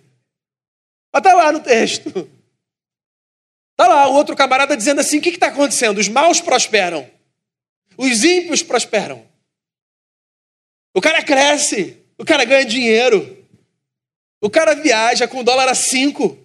Mas 1.13 1.19
está 1.19 1.33
lá 1.35 1.51
no 1.51 1.59
texto. 1.59 2.09
Está 3.71 3.87
lá 3.87 4.07
o 4.07 4.13
outro 4.13 4.35
camarada 4.35 4.75
dizendo 4.75 5.01
assim: 5.01 5.19
o 5.19 5.21
que 5.21 5.29
está 5.29 5.47
acontecendo? 5.47 5.99
Os 5.99 6.07
maus 6.07 6.41
prosperam. 6.41 7.07
Os 7.97 8.23
ímpios 8.23 8.63
prosperam. 8.63 9.25
O 10.93 11.01
cara 11.01 11.23
cresce, 11.23 11.97
o 12.17 12.25
cara 12.25 12.45
ganha 12.45 12.65
dinheiro. 12.65 13.45
O 14.41 14.49
cara 14.49 14.75
viaja 14.75 15.27
com 15.27 15.43
dólar 15.43 15.67
a 15.67 15.75
cinco. 15.75 16.37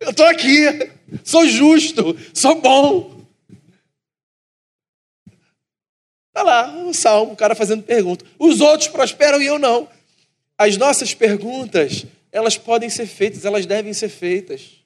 Eu 0.00 0.10
estou 0.10 0.26
aqui, 0.26 0.66
sou 1.24 1.46
justo, 1.48 2.16
sou 2.34 2.60
bom. 2.60 3.24
Está 6.28 6.42
lá 6.42 6.76
o 6.84 6.92
salmo, 6.92 7.32
o 7.32 7.36
cara 7.36 7.54
fazendo 7.54 7.82
pergunta. 7.82 8.24
Os 8.38 8.60
outros 8.60 8.88
prosperam 8.88 9.40
e 9.40 9.46
eu 9.46 9.58
não. 9.58 9.88
As 10.58 10.76
nossas 10.76 11.14
perguntas, 11.14 12.06
elas 12.30 12.58
podem 12.58 12.90
ser 12.90 13.06
feitas, 13.06 13.44
elas 13.44 13.66
devem 13.66 13.92
ser 13.92 14.08
feitas. 14.08 14.84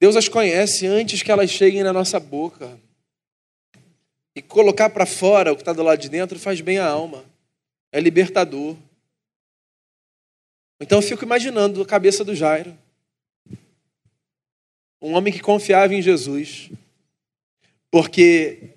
Deus 0.00 0.16
as 0.16 0.28
conhece 0.28 0.86
antes 0.86 1.22
que 1.22 1.30
elas 1.30 1.50
cheguem 1.50 1.84
na 1.84 1.92
nossa 1.92 2.18
boca. 2.18 2.78
E 4.34 4.40
colocar 4.40 4.90
para 4.90 5.04
fora 5.04 5.52
o 5.52 5.56
que 5.56 5.62
está 5.62 5.72
do 5.72 5.82
lado 5.82 6.00
de 6.00 6.08
dentro 6.08 6.38
faz 6.38 6.60
bem 6.60 6.78
à 6.78 6.86
alma. 6.86 7.24
É 7.90 8.00
libertador. 8.00 8.76
Então 10.80 10.98
eu 10.98 11.02
fico 11.02 11.24
imaginando 11.24 11.82
a 11.82 11.86
cabeça 11.86 12.24
do 12.24 12.34
Jairo. 12.34 12.76
Um 15.00 15.14
homem 15.14 15.32
que 15.32 15.40
confiava 15.40 15.94
em 15.94 16.00
Jesus. 16.00 16.70
Porque 17.90 18.70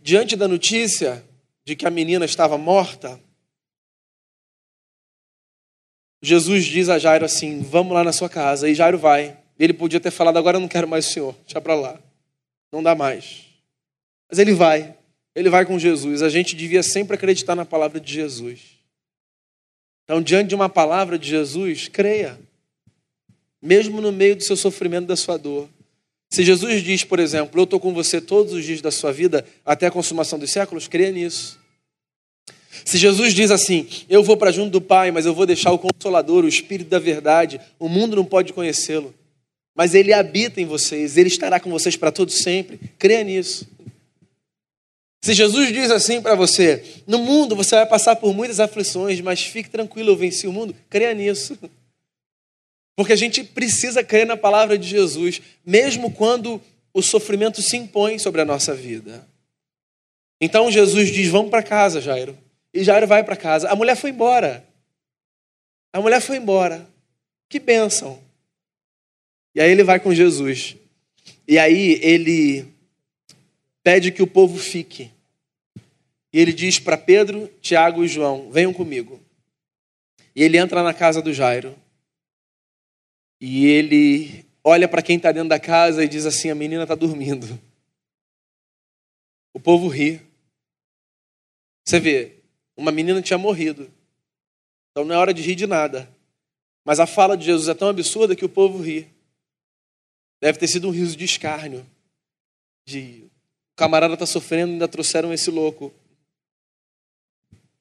diante 0.00 0.36
da 0.36 0.46
notícia 0.46 1.24
de 1.64 1.74
que 1.74 1.86
a 1.86 1.90
menina 1.90 2.24
estava 2.24 2.56
morta, 2.56 3.20
Jesus 6.22 6.64
diz 6.64 6.88
a 6.88 6.98
Jairo 6.98 7.24
assim: 7.24 7.60
Vamos 7.60 7.92
lá 7.92 8.04
na 8.04 8.12
sua 8.12 8.28
casa. 8.28 8.68
E 8.68 8.74
Jairo 8.74 8.98
vai. 8.98 9.36
Ele 9.58 9.72
podia 9.72 10.00
ter 10.00 10.10
falado: 10.10 10.38
Agora 10.38 10.56
eu 10.56 10.60
não 10.60 10.68
quero 10.68 10.86
mais 10.86 11.06
o 11.06 11.10
senhor, 11.10 11.34
deixa 11.44 11.60
para 11.60 11.74
lá. 11.74 12.00
Não 12.72 12.82
dá 12.82 12.94
mais. 12.94 13.45
Mas 14.28 14.38
ele 14.38 14.52
vai, 14.52 14.94
ele 15.34 15.48
vai 15.48 15.64
com 15.64 15.78
Jesus. 15.78 16.22
A 16.22 16.28
gente 16.28 16.56
devia 16.56 16.82
sempre 16.82 17.14
acreditar 17.14 17.54
na 17.54 17.64
palavra 17.64 18.00
de 18.00 18.12
Jesus. 18.12 18.60
Então, 20.04 20.22
diante 20.22 20.48
de 20.48 20.54
uma 20.54 20.68
palavra 20.68 21.18
de 21.18 21.28
Jesus, 21.28 21.88
creia, 21.88 22.38
mesmo 23.60 24.00
no 24.00 24.12
meio 24.12 24.36
do 24.36 24.44
seu 24.44 24.56
sofrimento, 24.56 25.06
da 25.06 25.16
sua 25.16 25.36
dor. 25.36 25.68
Se 26.30 26.44
Jesus 26.44 26.82
diz, 26.82 27.04
por 27.04 27.18
exemplo, 27.18 27.60
eu 27.60 27.64
estou 27.64 27.80
com 27.80 27.92
você 27.92 28.20
todos 28.20 28.52
os 28.52 28.64
dias 28.64 28.80
da 28.80 28.90
sua 28.90 29.12
vida 29.12 29.46
até 29.64 29.86
a 29.86 29.90
consumação 29.90 30.38
dos 30.38 30.50
séculos, 30.50 30.88
creia 30.88 31.10
nisso. 31.10 31.58
Se 32.84 32.98
Jesus 32.98 33.32
diz 33.32 33.50
assim, 33.50 33.88
eu 34.08 34.22
vou 34.22 34.36
para 34.36 34.52
junto 34.52 34.70
do 34.70 34.80
Pai, 34.80 35.10
mas 35.10 35.26
eu 35.26 35.34
vou 35.34 35.46
deixar 35.46 35.72
o 35.72 35.78
Consolador, 35.78 36.44
o 36.44 36.48
Espírito 36.48 36.90
da 36.90 36.98
Verdade, 36.98 37.60
o 37.78 37.88
mundo 37.88 38.16
não 38.16 38.24
pode 38.24 38.52
conhecê-lo, 38.52 39.14
mas 39.74 39.94
ele 39.94 40.12
habita 40.12 40.60
em 40.60 40.66
vocês, 40.66 41.16
ele 41.16 41.28
estará 41.28 41.58
com 41.58 41.70
vocês 41.70 41.96
para 41.96 42.12
todo 42.12 42.30
sempre, 42.30 42.78
creia 42.98 43.24
nisso. 43.24 43.66
Se 45.26 45.34
Jesus 45.34 45.72
diz 45.72 45.90
assim 45.90 46.22
para 46.22 46.36
você: 46.36 47.02
no 47.04 47.18
mundo 47.18 47.56
você 47.56 47.74
vai 47.74 47.84
passar 47.84 48.14
por 48.14 48.32
muitas 48.32 48.60
aflições, 48.60 49.20
mas 49.20 49.42
fique 49.42 49.68
tranquilo, 49.68 50.10
eu 50.10 50.16
venci 50.16 50.46
o 50.46 50.52
mundo, 50.52 50.72
creia 50.88 51.12
nisso. 51.14 51.58
Porque 52.94 53.12
a 53.12 53.16
gente 53.16 53.42
precisa 53.42 54.04
crer 54.04 54.24
na 54.24 54.36
palavra 54.36 54.78
de 54.78 54.86
Jesus, 54.86 55.42
mesmo 55.64 56.12
quando 56.12 56.62
o 56.94 57.02
sofrimento 57.02 57.60
se 57.60 57.76
impõe 57.76 58.20
sobre 58.20 58.40
a 58.40 58.44
nossa 58.44 58.72
vida. 58.72 59.26
Então 60.40 60.70
Jesus 60.70 61.10
diz: 61.10 61.26
Vamos 61.26 61.50
para 61.50 61.60
casa, 61.60 62.00
Jairo. 62.00 62.38
E 62.72 62.84
Jairo 62.84 63.08
vai 63.08 63.24
para 63.24 63.34
casa. 63.34 63.68
A 63.68 63.74
mulher 63.74 63.96
foi 63.96 64.10
embora. 64.10 64.64
A 65.92 66.00
mulher 66.00 66.20
foi 66.20 66.36
embora. 66.36 66.88
Que 67.48 67.58
bênção. 67.58 68.22
E 69.56 69.60
aí 69.60 69.72
ele 69.72 69.82
vai 69.82 69.98
com 69.98 70.14
Jesus. 70.14 70.76
E 71.48 71.58
aí 71.58 71.98
ele 72.00 72.64
pede 73.82 74.12
que 74.12 74.22
o 74.22 74.26
povo 74.28 74.56
fique. 74.56 75.15
E 76.36 76.38
ele 76.38 76.52
diz 76.52 76.78
para 76.78 76.98
Pedro, 76.98 77.48
Tiago 77.62 78.04
e 78.04 78.08
João: 78.08 78.50
venham 78.50 78.70
comigo. 78.70 79.18
E 80.34 80.42
ele 80.42 80.58
entra 80.58 80.82
na 80.82 80.92
casa 80.92 81.22
do 81.22 81.32
Jairo. 81.32 81.74
E 83.40 83.64
ele 83.64 84.44
olha 84.62 84.86
para 84.86 85.00
quem 85.00 85.16
está 85.16 85.32
dentro 85.32 85.48
da 85.48 85.58
casa 85.58 86.04
e 86.04 86.08
diz 86.08 86.26
assim: 86.26 86.50
a 86.50 86.54
menina 86.54 86.82
está 86.82 86.94
dormindo. 86.94 87.58
O 89.54 89.58
povo 89.58 89.88
ri. 89.88 90.20
Você 91.82 91.98
vê, 91.98 92.34
uma 92.76 92.92
menina 92.92 93.22
tinha 93.22 93.38
morrido. 93.38 93.90
Então 94.90 95.06
não 95.06 95.14
é 95.14 95.18
hora 95.18 95.32
de 95.32 95.40
rir 95.40 95.54
de 95.54 95.66
nada. 95.66 96.06
Mas 96.84 97.00
a 97.00 97.06
fala 97.06 97.34
de 97.34 97.46
Jesus 97.46 97.70
é 97.70 97.74
tão 97.74 97.88
absurda 97.88 98.36
que 98.36 98.44
o 98.44 98.50
povo 98.50 98.82
ri. 98.82 99.10
Deve 100.38 100.58
ter 100.58 100.68
sido 100.68 100.86
um 100.86 100.92
riso 100.92 101.16
de 101.16 101.24
escárnio. 101.24 101.86
De 102.86 103.24
o 103.24 103.30
camarada 103.74 104.12
está 104.12 104.26
sofrendo, 104.26 104.72
ainda 104.72 104.86
trouxeram 104.86 105.32
esse 105.32 105.50
louco. 105.50 105.94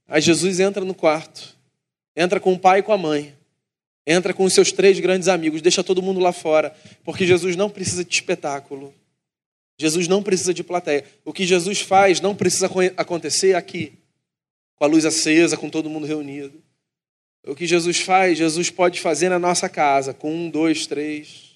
Aí 0.07 0.21
Jesus 0.21 0.59
entra 0.59 0.85
no 0.85 0.93
quarto, 0.93 1.55
entra 2.15 2.39
com 2.39 2.53
o 2.53 2.59
pai 2.59 2.79
e 2.79 2.83
com 2.83 2.93
a 2.93 2.97
mãe, 2.97 3.35
entra 4.05 4.33
com 4.33 4.43
os 4.43 4.53
seus 4.53 4.71
três 4.71 4.99
grandes 4.99 5.27
amigos, 5.27 5.61
deixa 5.61 5.83
todo 5.83 6.01
mundo 6.01 6.19
lá 6.19 6.31
fora, 6.31 6.75
porque 7.03 7.25
Jesus 7.25 7.55
não 7.55 7.69
precisa 7.69 8.05
de 8.05 8.13
espetáculo. 8.13 8.93
Jesus 9.77 10.07
não 10.07 10.23
precisa 10.23 10.53
de 10.53 10.63
plateia. 10.63 11.03
O 11.25 11.33
que 11.33 11.45
Jesus 11.45 11.81
faz 11.81 12.21
não 12.21 12.35
precisa 12.35 12.69
acontecer 12.95 13.55
aqui, 13.55 13.93
com 14.75 14.85
a 14.85 14.87
luz 14.87 15.05
acesa, 15.05 15.57
com 15.57 15.69
todo 15.69 15.89
mundo 15.89 16.05
reunido. 16.05 16.63
O 17.45 17.55
que 17.55 17.67
Jesus 17.67 17.99
faz, 17.99 18.37
Jesus 18.37 18.69
pode 18.69 18.99
fazer 18.99 19.29
na 19.29 19.37
nossa 19.37 19.67
casa, 19.67 20.13
com 20.13 20.33
um, 20.33 20.49
dois, 20.49 20.87
três. 20.87 21.51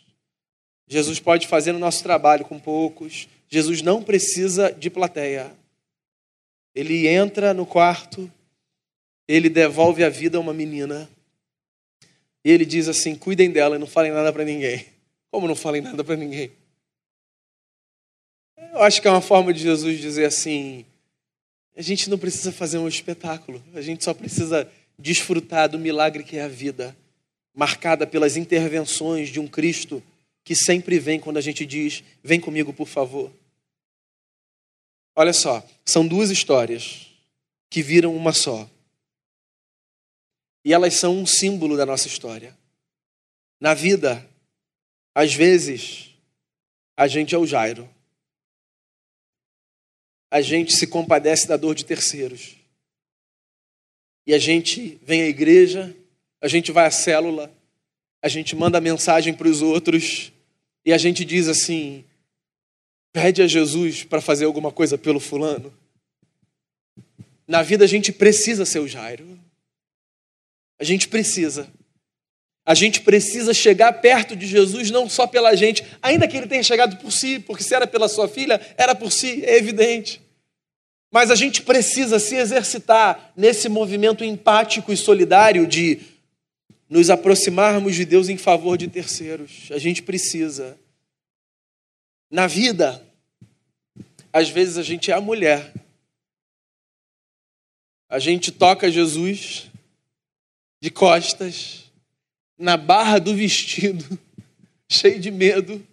Jesus 0.88 1.20
pode 1.20 1.48
fazer 1.48 1.72
no 1.72 1.80
nosso 1.80 2.04
trabalho, 2.04 2.46
com 2.46 2.60
poucos. 2.60 3.28
Jesus 3.48 3.82
não 3.82 4.04
precisa 4.04 4.72
de 4.72 4.90
plateia. 4.90 5.52
Ele 6.76 7.08
entra 7.08 7.54
no 7.54 7.66
quarto 7.66 8.32
ele 9.30 9.48
devolve 9.48 10.04
a 10.04 10.10
vida 10.10 10.40
a 10.40 10.42
uma 10.42 10.56
menina. 10.56 11.08
E 12.44 12.50
ele 12.50 12.66
diz 12.66 12.88
assim: 12.88 13.14
cuidem 13.14 13.52
dela 13.52 13.76
e 13.76 13.80
não 13.80 13.86
falem 13.86 14.12
nada 14.12 14.34
para 14.34 14.44
ninguém. 14.44 14.88
Como 15.30 15.48
não 15.48 15.56
falem 15.56 15.84
nada 15.84 16.04
para 16.04 16.16
ninguém? 16.16 16.52
Eu 18.74 18.82
acho 18.82 19.00
que 19.00 19.08
é 19.08 19.12
uma 19.12 19.22
forma 19.22 19.54
de 19.54 19.62
Jesus 19.62 20.00
dizer 20.00 20.26
assim: 20.26 20.84
a 21.78 21.82
gente 21.84 22.10
não 22.10 22.18
precisa 22.18 22.52
fazer 22.52 22.80
um 22.80 22.88
espetáculo, 22.88 23.64
a 23.76 23.82
gente 23.82 24.04
só 24.04 24.16
precisa 24.16 24.68
desfrutar 24.98 25.70
do 25.70 25.78
milagre 25.78 26.24
que 26.24 26.38
é 26.38 26.42
a 26.42 26.48
vida, 26.48 26.98
marcada 27.54 28.08
pelas 28.08 28.36
intervenções 28.36 29.30
de 29.30 29.40
um 29.40 29.48
Cristo 29.48 30.02
que 30.44 30.56
sempre 30.56 30.98
vem 30.98 31.20
quando 31.20 31.38
a 31.38 31.42
gente 31.42 31.68
diz: 31.68 32.04
Vem 32.24 32.40
comigo, 32.40 32.74
por 32.74 32.88
favor. 32.88 33.32
Olha 35.16 35.34
só, 35.34 35.64
são 35.86 36.08
duas 36.08 36.32
histórias 36.32 37.06
que 37.70 37.84
viram 37.84 38.16
uma 38.16 38.34
só. 38.34 38.68
E 40.64 40.74
elas 40.74 40.96
são 40.96 41.18
um 41.18 41.26
símbolo 41.26 41.78
da 41.78 41.86
nossa 41.86 42.08
história. 42.08 42.58
Na 43.60 43.74
vida, 43.74 44.28
às 45.14 45.34
vezes, 45.34 46.10
a 46.96 47.08
gente 47.08 47.34
é 47.34 47.38
o 47.38 47.48
Jairo. 47.48 47.90
A 50.32 50.42
gente 50.42 50.74
se 50.74 50.86
compadece 50.86 51.48
da 51.48 51.58
dor 51.58 51.76
de 51.76 51.86
terceiros. 51.86 52.56
E 54.28 54.34
a 54.34 54.38
gente 54.38 55.00
vem 55.04 55.24
à 55.24 55.28
igreja, 55.28 55.96
a 56.40 56.48
gente 56.48 56.72
vai 56.72 56.86
à 56.86 56.92
célula, 56.92 57.52
a 58.22 58.28
gente 58.28 58.56
manda 58.56 58.80
mensagem 58.80 59.34
para 59.34 59.48
os 59.48 59.62
outros 59.62 60.32
e 60.86 60.94
a 60.94 60.98
gente 60.98 61.26
diz 61.26 61.48
assim: 61.48 62.06
pede 63.12 63.42
a 63.42 63.48
Jesus 63.48 64.04
para 64.04 64.22
fazer 64.22 64.46
alguma 64.46 64.72
coisa 64.72 64.98
pelo 64.98 65.20
fulano. 65.20 65.74
Na 67.48 67.64
vida 67.64 67.86
a 67.86 67.88
gente 67.88 68.12
precisa 68.12 68.66
ser 68.66 68.80
o 68.80 68.88
Jairo. 68.88 69.40
A 70.80 70.84
gente 70.84 71.08
precisa. 71.08 71.68
A 72.66 72.74
gente 72.74 73.02
precisa 73.02 73.54
chegar 73.54 73.94
perto 73.94 74.36
de 74.36 74.46
Jesus 74.46 74.92
não 74.92 75.10
só 75.10 75.26
pela 75.26 75.56
gente, 75.56 75.84
ainda 76.02 76.28
que 76.28 76.38
ele 76.38 76.48
tenha 76.48 76.64
chegado 76.64 76.98
por 76.98 77.12
si, 77.12 77.40
porque 77.40 77.64
se 77.64 77.74
era 77.74 77.88
pela 77.88 78.08
sua 78.08 78.28
filha, 78.28 78.62
era 78.78 78.94
por 78.94 79.12
si, 79.12 79.44
é 79.44 79.58
evidente. 79.58 80.22
Mas 81.12 81.32
a 81.32 81.36
gente 81.36 81.64
precisa 81.64 82.20
se 82.20 82.36
exercitar 82.36 83.34
nesse 83.36 83.68
movimento 83.68 84.24
empático 84.24 84.94
e 84.94 84.98
solidário 84.98 85.66
de 85.66 86.00
nos 86.88 87.10
aproximarmos 87.10 87.96
de 87.96 88.06
Deus 88.06 88.30
em 88.30 88.38
favor 88.38 88.78
de 88.78 88.88
terceiros. 88.88 89.68
A 89.72 89.80
gente 89.80 90.04
precisa. 90.04 90.78
Na 92.30 92.46
vida, 92.46 93.04
às 94.32 94.50
vezes 94.50 94.78
a 94.78 94.84
gente 94.84 95.10
é 95.10 95.16
a 95.16 95.22
mulher. 95.22 95.74
A 98.08 98.20
gente 98.20 98.52
toca 98.52 98.92
Jesus 98.92 99.70
de 100.82 100.90
costas, 100.90 101.92
na 102.58 102.78
barra 102.78 103.20
do 103.20 103.36
vestido, 103.36 104.20
cheio 104.90 105.20
de 105.20 105.32
medo, 105.32 105.86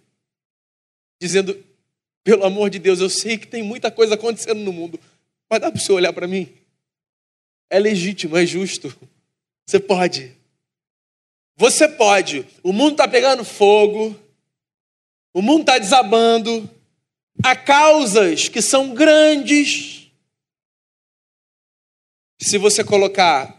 dizendo: 1.21 1.63
pelo 2.23 2.45
amor 2.45 2.69
de 2.69 2.79
Deus, 2.79 2.99
eu 2.99 3.09
sei 3.09 3.37
que 3.37 3.47
tem 3.47 3.63
muita 3.63 3.89
coisa 3.89 4.15
acontecendo 4.15 4.59
no 4.59 4.73
mundo, 4.73 4.99
mas 5.49 5.61
dá 5.61 5.71
para 5.71 5.79
você 5.79 5.91
olhar 5.91 6.13
para 6.13 6.27
mim? 6.27 6.53
É 7.69 7.79
legítimo, 7.79 8.37
é 8.37 8.45
justo. 8.45 8.95
Você 9.65 9.79
pode. 9.79 10.35
Você 11.57 11.87
pode. 11.87 12.45
O 12.63 12.71
mundo 12.71 12.91
está 12.91 13.07
pegando 13.07 13.43
fogo, 13.43 14.17
o 15.33 15.41
mundo 15.41 15.61
está 15.61 15.77
desabando, 15.77 16.69
há 17.43 17.55
causas 17.55 18.47
que 18.47 18.61
são 18.61 18.93
grandes. 18.93 20.11
Se 22.39 22.57
você 22.57 22.83
colocar 22.83 23.56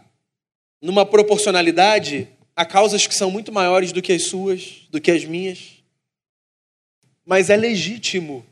numa 0.81 1.05
proporcionalidade, 1.05 2.27
há 2.55 2.65
causas 2.65 3.05
que 3.05 3.15
são 3.15 3.29
muito 3.29 3.51
maiores 3.51 3.91
do 3.91 4.01
que 4.01 4.13
as 4.13 4.23
suas, 4.23 4.87
do 4.89 4.99
que 4.99 5.11
as 5.11 5.25
minhas. 5.25 5.79
Mas 7.25 7.49
é 7.49 7.55
legítimo 7.55 8.45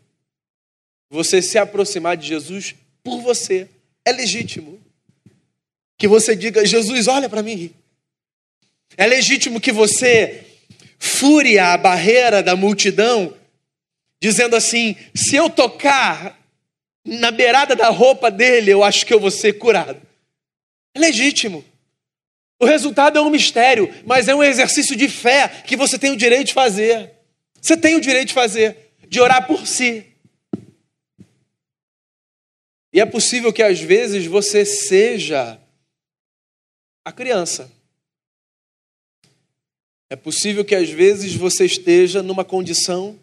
você 1.10 1.42
se 1.42 1.58
aproximar 1.58 2.18
de 2.18 2.28
Jesus 2.28 2.76
por 3.04 3.22
você. 3.22 3.68
É 4.06 4.12
legítimo 4.12 4.80
que 5.98 6.08
você 6.08 6.36
diga: 6.36 6.66
Jesus, 6.66 7.08
olha 7.08 7.30
para 7.30 7.42
mim. 7.42 7.74
É 8.96 9.06
legítimo 9.06 9.60
que 9.60 9.72
você 9.72 10.46
fure 11.00 11.60
a 11.60 11.78
barreira 11.78 12.42
da 12.42 12.56
multidão, 12.56 13.34
dizendo 14.22 14.56
assim: 14.56 14.96
se 15.16 15.36
eu 15.36 15.50
tocar 15.50 16.40
na 17.04 17.32
beirada 17.32 17.76
da 17.76 17.90
roupa 17.90 18.30
dele, 18.30 18.72
eu 18.72 18.84
acho 18.84 19.06
que 19.06 19.13
eu 19.13 19.20
vou 19.20 19.32
ser 19.32 19.54
curado. 19.54 20.02
É 20.94 21.00
legítimo. 21.00 21.63
O 22.60 22.65
resultado 22.65 23.17
é 23.17 23.22
um 23.22 23.30
mistério, 23.30 23.88
mas 24.06 24.28
é 24.28 24.36
um 24.36 24.43
exercício 24.43 24.96
de 24.96 25.08
fé 25.08 25.48
que 25.63 25.76
você 25.76 25.98
tem 26.00 26.12
o 26.12 26.17
direito 26.17 26.48
de 26.48 26.54
fazer. 26.54 27.13
Você 27.62 27.78
tem 27.78 27.96
o 27.96 28.02
direito 28.02 28.30
de 28.30 28.34
fazer, 28.34 28.93
de 29.08 29.20
orar 29.20 29.46
por 29.46 29.67
si. 29.67 30.06
E 32.91 33.00
é 33.00 33.06
possível 33.06 33.54
que 33.54 33.62
às 33.62 33.80
vezes 33.80 34.26
você 34.26 34.65
seja 34.65 35.62
a 37.06 37.12
criança. 37.12 37.72
É 40.10 40.15
possível 40.15 40.65
que 40.65 40.74
às 40.74 40.89
vezes 40.89 41.36
você 41.36 41.65
esteja 41.65 42.24
numa 42.24 42.46
condição 42.46 43.20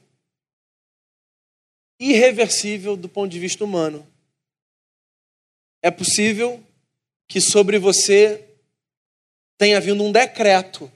irreversível 1.98 2.96
do 2.96 3.08
ponto 3.08 3.30
de 3.30 3.38
vista 3.38 3.64
humano. 3.64 4.06
É 5.82 5.90
possível 5.90 6.62
que 7.26 7.40
sobre 7.40 7.78
você 7.78 8.53
tenha 9.56 9.80
vindo 9.80 10.02
um 10.02 10.12
decreto, 10.12 10.90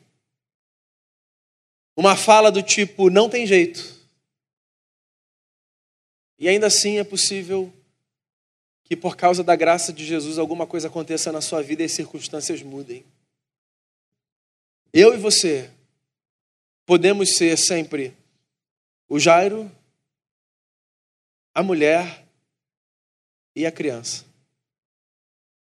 uma 1.97 2.16
fala 2.16 2.51
do 2.51 2.62
tipo: 2.62 3.11
não 3.11 3.29
tem 3.29 3.47
jeito. 3.47 3.99
E 6.38 6.49
ainda 6.49 6.68
assim 6.68 6.99
é 6.99 7.05
possível 7.05 7.73
que 8.85 8.97
por 8.97 9.16
causa 9.16 9.44
da 9.44 9.57
graça 9.57 9.92
de 9.92 10.05
Jesus 10.05 10.38
alguma 10.38 10.66
coisa 10.66 10.88
aconteça 10.88 11.31
na 11.31 11.40
sua 11.40 11.62
vida 11.62 11.83
e 11.83 11.87
as 11.87 11.92
circunstâncias 11.92 12.62
mudem. 12.62 13.05
Eu 14.92 15.12
e 15.14 15.18
você 15.18 15.71
podemos 16.87 17.37
ser 17.37 17.59
sempre 17.59 18.16
o 19.09 19.18
Jairo, 19.18 19.71
a 21.55 21.62
mulher 21.62 22.27
e 23.55 23.66
a 23.66 23.73
criança. 23.73 24.25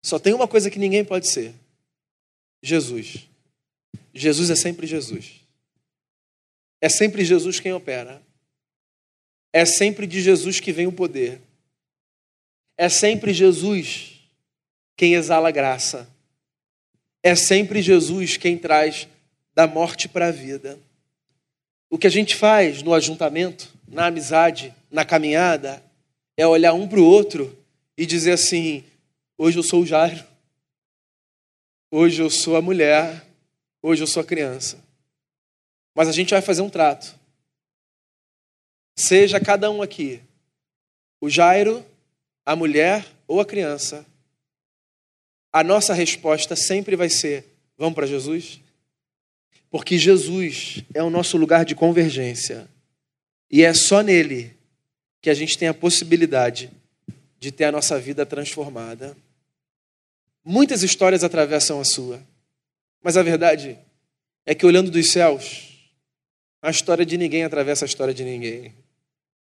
Só 0.04 0.18
tem 0.18 0.32
uma 0.32 0.46
coisa 0.46 0.70
que 0.70 0.78
ninguém 0.78 1.04
pode 1.04 1.26
ser: 1.26 1.54
Jesus. 2.62 3.28
Jesus 4.14 4.50
é 4.50 4.56
sempre 4.56 4.86
Jesus. 4.86 5.40
É 6.80 6.88
sempre 6.88 7.24
Jesus 7.24 7.60
quem 7.60 7.72
opera. 7.72 8.22
É 9.52 9.64
sempre 9.64 10.06
de 10.06 10.20
Jesus 10.20 10.60
que 10.60 10.72
vem 10.72 10.86
o 10.86 10.92
poder. 10.92 11.40
É 12.76 12.88
sempre 12.88 13.32
Jesus 13.34 14.20
quem 14.96 15.14
exala 15.14 15.50
graça. 15.50 16.08
É 17.22 17.34
sempre 17.34 17.82
Jesus 17.82 18.36
quem 18.36 18.56
traz 18.56 19.08
da 19.54 19.66
morte 19.66 20.08
para 20.08 20.28
a 20.28 20.32
vida. 20.32 20.78
O 21.90 21.98
que 21.98 22.06
a 22.06 22.10
gente 22.10 22.36
faz 22.36 22.82
no 22.82 22.94
ajuntamento, 22.94 23.74
na 23.86 24.06
amizade, 24.06 24.74
na 24.90 25.04
caminhada, 25.04 25.82
é 26.36 26.46
olhar 26.46 26.72
um 26.72 26.88
para 26.88 27.00
o 27.00 27.04
outro 27.04 27.58
e 27.96 28.06
dizer 28.06 28.32
assim: 28.32 28.84
hoje 29.36 29.58
eu 29.58 29.62
sou 29.62 29.82
o 29.82 29.86
Jairo, 29.86 30.24
hoje 31.90 32.22
eu 32.22 32.30
sou 32.30 32.56
a 32.56 32.62
mulher, 32.62 33.26
hoje 33.82 34.02
eu 34.02 34.06
sou 34.06 34.22
a 34.22 34.26
criança. 34.26 34.82
Mas 35.94 36.08
a 36.08 36.12
gente 36.12 36.30
vai 36.30 36.40
fazer 36.40 36.62
um 36.62 36.70
trato. 36.70 37.18
Seja 38.96 39.40
cada 39.40 39.70
um 39.70 39.82
aqui, 39.82 40.20
o 41.20 41.28
Jairo, 41.28 41.84
a 42.44 42.54
mulher 42.54 43.06
ou 43.26 43.40
a 43.40 43.46
criança, 43.46 44.06
a 45.52 45.64
nossa 45.64 45.94
resposta 45.94 46.54
sempre 46.54 46.96
vai 46.96 47.08
ser: 47.08 47.44
vamos 47.76 47.94
para 47.94 48.06
Jesus? 48.06 48.60
Porque 49.70 49.98
Jesus 49.98 50.82
é 50.92 51.02
o 51.02 51.10
nosso 51.10 51.36
lugar 51.36 51.64
de 51.64 51.74
convergência. 51.74 52.68
E 53.50 53.62
é 53.62 53.72
só 53.72 54.00
nele 54.00 54.56
que 55.20 55.30
a 55.30 55.34
gente 55.34 55.58
tem 55.58 55.68
a 55.68 55.74
possibilidade 55.74 56.70
de 57.38 57.50
ter 57.50 57.64
a 57.64 57.72
nossa 57.72 57.98
vida 57.98 58.24
transformada. 58.24 59.16
Muitas 60.44 60.82
histórias 60.82 61.22
atravessam 61.22 61.80
a 61.80 61.84
sua, 61.84 62.20
mas 63.02 63.16
a 63.16 63.22
verdade 63.22 63.78
é 64.46 64.54
que 64.54 64.66
olhando 64.66 64.90
dos 64.90 65.12
céus, 65.12 65.92
a 66.62 66.70
história 66.70 67.04
de 67.04 67.16
ninguém 67.16 67.44
atravessa 67.44 67.84
a 67.84 67.86
história 67.86 68.14
de 68.14 68.24
ninguém. 68.24 68.74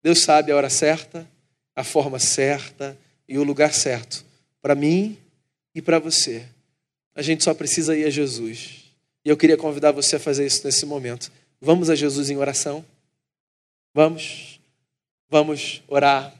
Deus 0.01 0.21
sabe 0.21 0.51
a 0.51 0.55
hora 0.55 0.69
certa, 0.69 1.29
a 1.75 1.83
forma 1.83 2.19
certa 2.19 2.97
e 3.27 3.37
o 3.37 3.43
lugar 3.43 3.73
certo 3.73 4.25
para 4.61 4.75
mim 4.75 5.17
e 5.73 5.81
para 5.81 5.99
você. 5.99 6.45
A 7.15 7.21
gente 7.21 7.43
só 7.43 7.53
precisa 7.53 7.95
ir 7.95 8.05
a 8.05 8.09
Jesus. 8.09 8.85
E 9.23 9.29
eu 9.29 9.37
queria 9.37 9.57
convidar 9.57 9.91
você 9.91 10.17
a 10.17 10.19
fazer 10.19 10.45
isso 10.45 10.65
nesse 10.65 10.85
momento. 10.85 11.31
Vamos 11.61 11.89
a 11.89 11.95
Jesus 11.95 12.29
em 12.29 12.37
oração? 12.37 12.85
Vamos? 13.93 14.59
Vamos 15.29 15.81
orar. 15.87 16.33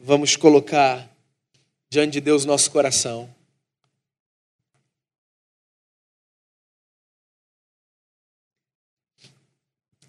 Vamos 0.00 0.36
colocar 0.36 1.10
diante 1.94 2.14
de 2.14 2.20
Deus 2.20 2.44
nosso 2.44 2.72
coração. 2.72 3.32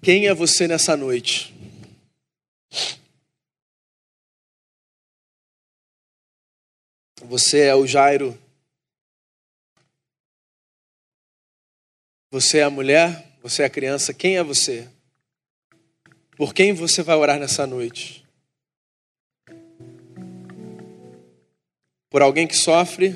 Quem 0.02 0.26
é 0.26 0.34
você 0.34 0.68
nessa 0.68 0.98
noite? 0.98 1.54
Você 7.22 7.60
é 7.60 7.76
o 7.76 7.86
Jairo 7.86 8.36
Você 12.32 12.58
é 12.58 12.64
a 12.64 12.70
mulher, 12.70 13.38
você 13.44 13.62
é 13.62 13.66
a 13.66 13.70
criança, 13.70 14.14
quem 14.14 14.38
é 14.38 14.44
você? 14.44 14.90
Por 16.36 16.54
quem 16.54 16.74
você 16.74 17.02
vai 17.04 17.16
orar 17.16 17.40
nessa 17.40 17.66
noite? 17.66 18.25
Por 22.16 22.22
alguém 22.22 22.48
que 22.48 22.56
sofre? 22.56 23.14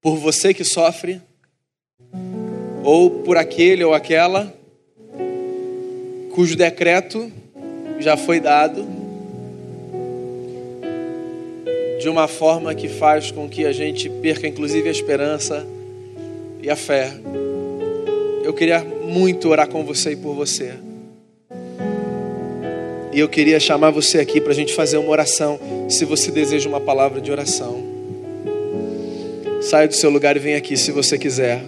Por 0.00 0.16
você 0.18 0.54
que 0.54 0.62
sofre? 0.62 1.20
Ou 2.84 3.10
por 3.10 3.36
aquele 3.36 3.82
ou 3.82 3.92
aquela 3.92 4.54
cujo 6.32 6.56
decreto 6.56 7.32
já 7.98 8.16
foi 8.16 8.38
dado 8.38 8.86
de 11.98 12.08
uma 12.08 12.28
forma 12.28 12.72
que 12.72 12.88
faz 12.88 13.32
com 13.32 13.48
que 13.48 13.66
a 13.66 13.72
gente 13.72 14.08
perca 14.08 14.46
inclusive 14.46 14.88
a 14.88 14.92
esperança 14.92 15.66
e 16.62 16.70
a 16.70 16.76
fé. 16.76 17.10
Eu 18.44 18.54
queria 18.54 18.84
muito 18.84 19.48
orar 19.48 19.68
com 19.68 19.82
você 19.84 20.12
e 20.12 20.16
por 20.16 20.36
você. 20.36 20.74
E 23.14 23.20
eu 23.20 23.28
queria 23.28 23.60
chamar 23.60 23.92
você 23.92 24.18
aqui 24.18 24.40
para 24.40 24.50
a 24.50 24.54
gente 24.54 24.74
fazer 24.74 24.96
uma 24.96 25.08
oração, 25.08 25.60
se 25.88 26.04
você 26.04 26.32
deseja 26.32 26.68
uma 26.68 26.80
palavra 26.80 27.20
de 27.20 27.30
oração. 27.30 27.80
Saia 29.60 29.86
do 29.86 29.94
seu 29.94 30.10
lugar 30.10 30.36
e 30.36 30.40
vem 30.40 30.56
aqui 30.56 30.76
se 30.76 30.90
você 30.90 31.16
quiser. 31.16 31.62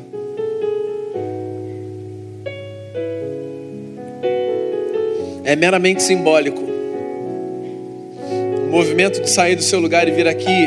É 5.44 5.54
meramente 5.54 6.02
simbólico. 6.02 6.60
O 8.66 8.68
movimento 8.68 9.22
de 9.22 9.30
sair 9.30 9.54
do 9.54 9.62
seu 9.62 9.78
lugar 9.78 10.08
e 10.08 10.10
vir 10.10 10.26
aqui 10.26 10.66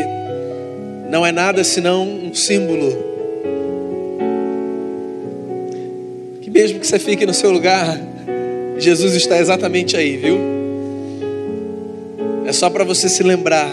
não 1.09 1.25
é 1.25 1.31
nada 1.33 1.61
senão 1.65 2.07
um 2.07 2.33
símbolo. 2.33 2.97
Que 6.41 6.49
mesmo 6.49 6.79
que 6.79 6.87
você 6.87 6.97
fique 6.97 7.25
no 7.25 7.33
seu 7.33 7.51
lugar, 7.51 7.99
Jesus 8.77 9.13
está 9.13 9.37
exatamente 9.37 9.97
aí, 9.97 10.15
viu? 10.15 10.58
É 12.49 12.51
só 12.51 12.67
para 12.67 12.83
você 12.83 13.07
se 13.07 13.21
lembrar 13.21 13.69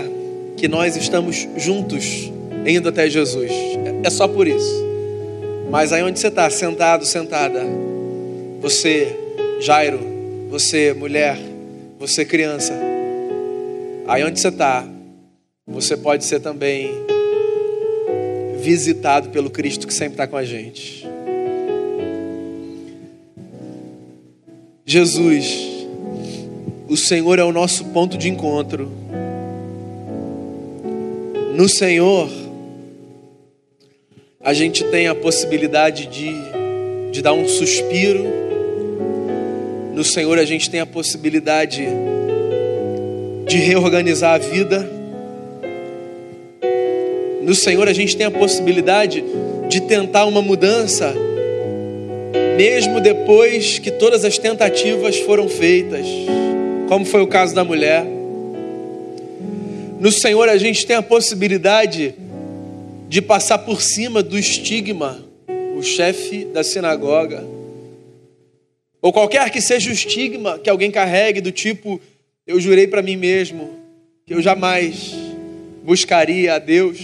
que 0.55 0.69
nós 0.69 0.97
estamos 0.97 1.49
juntos 1.57 2.31
indo 2.67 2.91
até 2.91 3.09
Jesus. 3.09 3.51
É 4.05 4.11
só 4.11 4.29
por 4.29 4.47
isso. 4.47 4.85
Mas 5.71 5.95
aí 5.95 6.03
onde 6.03 6.21
você 6.21 6.29
está, 6.29 6.51
sentado, 6.51 7.07
sentada, 7.07 7.65
você, 8.61 9.19
Jairo, 9.61 9.99
você, 10.51 10.93
mulher, 10.93 11.39
você, 11.99 12.23
criança, 12.23 12.75
aí 14.07 14.23
onde 14.23 14.39
você 14.39 14.49
está, 14.49 14.87
você 15.67 15.97
pode 15.97 16.27
ser 16.27 16.41
também 16.41 16.91
visitado 18.61 19.31
pelo 19.31 19.49
Cristo 19.49 19.87
que 19.87 19.95
sempre 19.95 20.13
está 20.13 20.27
com 20.27 20.37
a 20.37 20.45
gente. 20.45 21.09
Jesus 24.85 25.76
o 26.89 26.97
Senhor 26.97 27.39
é 27.39 27.43
o 27.43 27.53
nosso 27.53 27.85
ponto 27.87 28.17
de 28.17 28.29
encontro. 28.29 28.89
No 31.55 31.69
Senhor, 31.69 32.29
a 34.41 34.55
gente 34.55 34.85
tem 34.85 35.09
a 35.09 35.15
possibilidade 35.15 36.07
de, 36.07 36.31
de 37.11 37.23
dar 37.23 37.33
um 37.33 37.49
suspiro. 37.49 38.25
No 39.95 40.05
Senhor, 40.05 40.39
a 40.39 40.45
gente 40.45 40.71
tem 40.71 40.79
a 40.79 40.87
possibilidade 40.87 41.89
de 43.47 43.57
reorganizar 43.57 44.35
a 44.35 44.39
vida. 44.39 44.89
No 47.43 47.55
Senhor, 47.55 47.89
a 47.89 47.93
gente 47.93 48.17
tem 48.17 48.27
a 48.27 48.31
possibilidade 48.31 49.25
de 49.69 49.81
tentar 49.81 50.25
uma 50.27 50.43
mudança, 50.43 51.13
mesmo 52.57 53.01
depois 53.01 53.81
que 53.81 53.91
todas 53.91 54.25
as 54.25 54.39
tentativas 54.39 55.17
foram 55.19 55.49
feitas 55.49 56.07
como 56.89 57.05
foi 57.05 57.21
o 57.21 57.27
caso 57.27 57.55
da 57.55 57.65
mulher. 57.65 58.05
No 59.99 60.13
Senhor 60.13 60.49
a 60.49 60.57
gente 60.57 60.87
tem 60.87 60.97
a 60.97 61.03
possibilidade 61.03 62.15
de 63.09 63.21
passar 63.21 63.59
por 63.59 63.81
cima 63.81 64.23
do 64.23 64.39
estigma, 64.39 65.25
o 65.77 65.83
chefe 65.83 66.45
da 66.45 66.63
sinagoga, 66.63 67.45
ou 69.01 69.13
qualquer 69.13 69.51
que 69.51 69.61
seja 69.61 69.91
o 69.91 69.93
estigma 69.93 70.59
que 70.59 70.71
alguém 70.71 70.91
carregue, 70.91 71.41
do 71.41 71.53
tipo, 71.53 72.01
eu 72.47 72.61
jurei 72.61 72.87
para 72.87 73.03
mim 73.03 73.17
mesmo 73.17 73.71
que 74.25 74.35
eu 74.35 74.43
jamais 74.43 75.15
buscaria 75.85 76.55
a 76.55 76.59
Deus, 76.59 76.99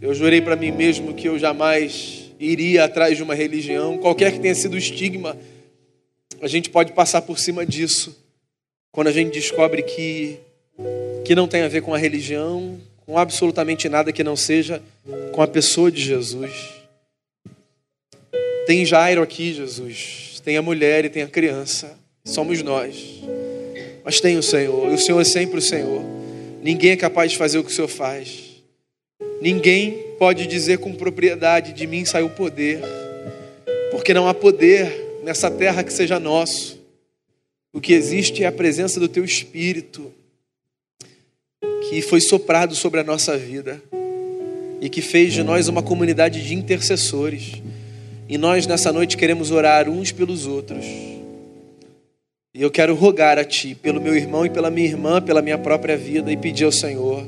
eu 0.00 0.14
jurei 0.14 0.40
para 0.40 0.56
mim 0.56 0.70
mesmo 0.70 1.14
que 1.14 1.28
eu 1.28 1.38
jamais 1.38 2.30
iria 2.38 2.84
atrás 2.84 3.16
de 3.16 3.22
uma 3.22 3.34
religião, 3.34 3.98
qualquer 3.98 4.32
que 4.32 4.38
tenha 4.38 4.54
sido 4.54 4.74
o 4.74 4.78
estigma 4.78 5.36
a 6.40 6.48
gente 6.48 6.70
pode 6.70 6.92
passar 6.92 7.22
por 7.22 7.38
cima 7.38 7.66
disso 7.66 8.16
quando 8.92 9.08
a 9.08 9.12
gente 9.12 9.32
descobre 9.32 9.82
que, 9.82 10.38
que 11.24 11.34
não 11.34 11.48
tem 11.48 11.62
a 11.62 11.68
ver 11.68 11.82
com 11.82 11.94
a 11.94 11.98
religião, 11.98 12.80
com 13.04 13.18
absolutamente 13.18 13.88
nada 13.88 14.12
que 14.12 14.24
não 14.24 14.36
seja 14.36 14.82
com 15.32 15.42
a 15.42 15.46
pessoa 15.46 15.90
de 15.90 16.02
Jesus. 16.02 16.52
Tem 18.66 18.84
Jairo 18.84 19.22
aqui, 19.22 19.52
Jesus. 19.52 20.40
Tem 20.44 20.56
a 20.56 20.62
mulher 20.62 21.04
e 21.04 21.08
tem 21.08 21.22
a 21.22 21.28
criança. 21.28 21.98
Somos 22.24 22.62
nós. 22.62 23.20
Mas 24.04 24.20
tem 24.20 24.36
o 24.36 24.42
Senhor. 24.42 24.90
E 24.90 24.94
o 24.94 24.98
Senhor 24.98 25.20
é 25.20 25.24
sempre 25.24 25.58
o 25.58 25.62
Senhor. 25.62 26.02
Ninguém 26.62 26.92
é 26.92 26.96
capaz 26.96 27.32
de 27.32 27.38
fazer 27.38 27.58
o 27.58 27.64
que 27.64 27.70
o 27.70 27.74
Senhor 27.74 27.88
faz. 27.88 28.62
Ninguém 29.40 29.92
pode 30.18 30.46
dizer 30.46 30.78
com 30.78 30.92
propriedade: 30.92 31.72
de 31.72 31.86
mim 31.86 32.04
saiu 32.04 32.28
poder. 32.30 32.80
Porque 33.90 34.12
não 34.12 34.28
há 34.28 34.34
poder 34.34 35.07
nessa 35.22 35.50
terra 35.50 35.82
que 35.82 35.92
seja 35.92 36.18
nosso. 36.18 36.78
O 37.72 37.80
que 37.80 37.92
existe 37.92 38.44
é 38.44 38.46
a 38.46 38.52
presença 38.52 38.98
do 38.98 39.08
Teu 39.08 39.24
Espírito, 39.24 40.12
que 41.88 42.00
foi 42.02 42.20
soprado 42.20 42.74
sobre 42.74 43.00
a 43.00 43.04
nossa 43.04 43.36
vida 43.36 43.80
e 44.80 44.88
que 44.88 45.02
fez 45.02 45.32
de 45.32 45.42
nós 45.42 45.68
uma 45.68 45.82
comunidade 45.82 46.42
de 46.44 46.54
intercessores. 46.54 47.62
E 48.28 48.38
nós 48.38 48.66
nessa 48.66 48.92
noite 48.92 49.16
queremos 49.16 49.50
orar 49.50 49.88
uns 49.88 50.12
pelos 50.12 50.46
outros. 50.46 50.84
E 52.54 52.62
eu 52.62 52.70
quero 52.70 52.94
rogar 52.94 53.38
a 53.38 53.44
Ti, 53.44 53.74
pelo 53.74 54.00
meu 54.00 54.16
irmão 54.16 54.44
e 54.44 54.50
pela 54.50 54.70
minha 54.70 54.86
irmã, 54.86 55.22
pela 55.22 55.42
minha 55.42 55.58
própria 55.58 55.96
vida, 55.96 56.32
e 56.32 56.36
pedir 56.36 56.64
ao 56.64 56.72
Senhor, 56.72 57.24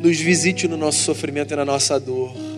nos 0.00 0.18
visite 0.18 0.66
no 0.66 0.76
nosso 0.76 1.00
sofrimento 1.00 1.52
e 1.52 1.56
na 1.56 1.64
nossa 1.64 1.98
dor 2.00 2.49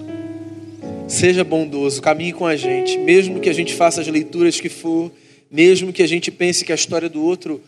Seja 1.12 1.44
bondoso, 1.44 2.00
caminhe 2.00 2.32
com 2.32 2.46
a 2.46 2.56
gente, 2.56 2.96
mesmo 2.96 3.38
que 3.38 3.50
a 3.50 3.52
gente 3.52 3.74
faça 3.74 4.00
as 4.00 4.08
leituras 4.08 4.58
que 4.58 4.70
for, 4.70 5.12
mesmo 5.50 5.92
que 5.92 6.02
a 6.02 6.06
gente 6.06 6.30
pense 6.30 6.64
que 6.64 6.72
a 6.72 6.74
história 6.74 7.06
do 7.06 7.22
outro 7.22 7.62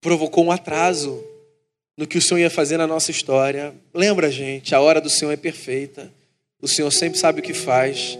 provocou 0.00 0.46
um 0.46 0.50
atraso 0.50 1.22
no 1.94 2.06
que 2.06 2.16
o 2.16 2.22
Senhor 2.22 2.40
ia 2.40 2.48
fazer 2.48 2.78
na 2.78 2.86
nossa 2.86 3.10
história. 3.10 3.74
Lembra, 3.92 4.30
gente, 4.30 4.74
a 4.74 4.80
hora 4.80 4.98
do 4.98 5.10
Senhor 5.10 5.30
é 5.30 5.36
perfeita. 5.36 6.10
O 6.58 6.66
Senhor 6.66 6.90
sempre 6.90 7.18
sabe 7.18 7.40
o 7.40 7.42
que 7.42 7.52
faz 7.52 8.18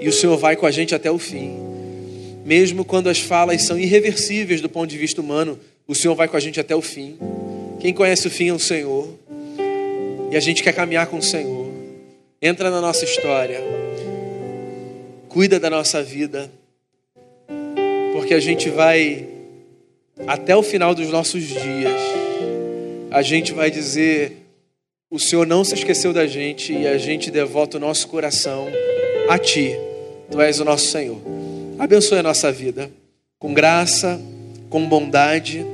e 0.00 0.08
o 0.08 0.12
Senhor 0.14 0.38
vai 0.38 0.56
com 0.56 0.64
a 0.64 0.70
gente 0.70 0.94
até 0.94 1.10
o 1.10 1.18
fim. 1.18 1.58
Mesmo 2.42 2.86
quando 2.86 3.10
as 3.10 3.18
falas 3.18 3.60
são 3.64 3.78
irreversíveis 3.78 4.62
do 4.62 4.68
ponto 4.70 4.88
de 4.88 4.96
vista 4.96 5.20
humano, 5.20 5.60
o 5.86 5.94
Senhor 5.94 6.14
vai 6.14 6.26
com 6.26 6.38
a 6.38 6.40
gente 6.40 6.58
até 6.58 6.74
o 6.74 6.80
fim. 6.80 7.18
Quem 7.78 7.92
conhece 7.92 8.26
o 8.26 8.30
fim 8.30 8.48
é 8.48 8.54
o 8.54 8.58
Senhor. 8.58 9.14
E 10.30 10.36
a 10.38 10.40
gente 10.40 10.62
quer 10.62 10.72
caminhar 10.72 11.06
com 11.06 11.18
o 11.18 11.22
Senhor. 11.22 11.68
Entra 12.40 12.70
na 12.70 12.80
nossa 12.80 13.04
história 13.04 13.89
cuida 15.30 15.60
da 15.60 15.70
nossa 15.70 16.02
vida, 16.02 16.50
porque 18.12 18.34
a 18.34 18.40
gente 18.40 18.68
vai, 18.68 19.28
até 20.26 20.56
o 20.56 20.62
final 20.62 20.92
dos 20.92 21.08
nossos 21.08 21.44
dias, 21.44 22.00
a 23.12 23.22
gente 23.22 23.52
vai 23.52 23.70
dizer: 23.70 24.38
o 25.08 25.20
Senhor 25.20 25.46
não 25.46 25.62
se 25.62 25.74
esqueceu 25.74 26.12
da 26.12 26.26
gente 26.26 26.72
e 26.72 26.86
a 26.86 26.98
gente 26.98 27.30
devota 27.30 27.76
o 27.76 27.80
nosso 27.80 28.08
coração 28.08 28.66
a 29.28 29.38
Ti. 29.38 29.72
Tu 30.30 30.40
és 30.40 30.58
o 30.58 30.64
nosso 30.64 30.90
Senhor. 30.90 31.20
Abençoe 31.78 32.18
a 32.18 32.22
nossa 32.24 32.50
vida 32.50 32.90
com 33.38 33.54
graça, 33.54 34.20
com 34.68 34.86
bondade, 34.86 35.64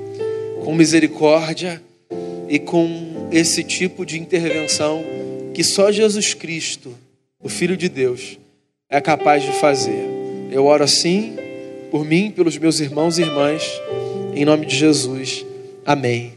com 0.63 0.75
misericórdia 0.75 1.83
e 2.47 2.59
com 2.59 3.29
esse 3.33 3.65
tipo 3.65 4.05
de 4.05 4.19
intervenção 4.19 5.03
que 5.55 5.65
só 5.65 5.91
Jesus 5.91 6.35
Cristo, 6.35 6.95
o 7.43 7.49
Filho 7.49 7.77
de 7.77 7.89
Deus, 7.89 8.39
é 8.89 9.01
capaz 9.01 9.43
de 9.43 9.53
fazer. 9.53 10.09
Eu 10.51 10.67
oro 10.67 10.85
assim 10.85 11.37
por 11.91 12.05
mim, 12.05 12.31
pelos 12.31 12.57
meus 12.59 12.81
irmãos 12.81 13.19
e 13.19 13.23
irmãs, 13.23 13.63
em 14.35 14.45
nome 14.45 14.67
de 14.67 14.77
Jesus. 14.77 15.45
Amém. 15.85 16.36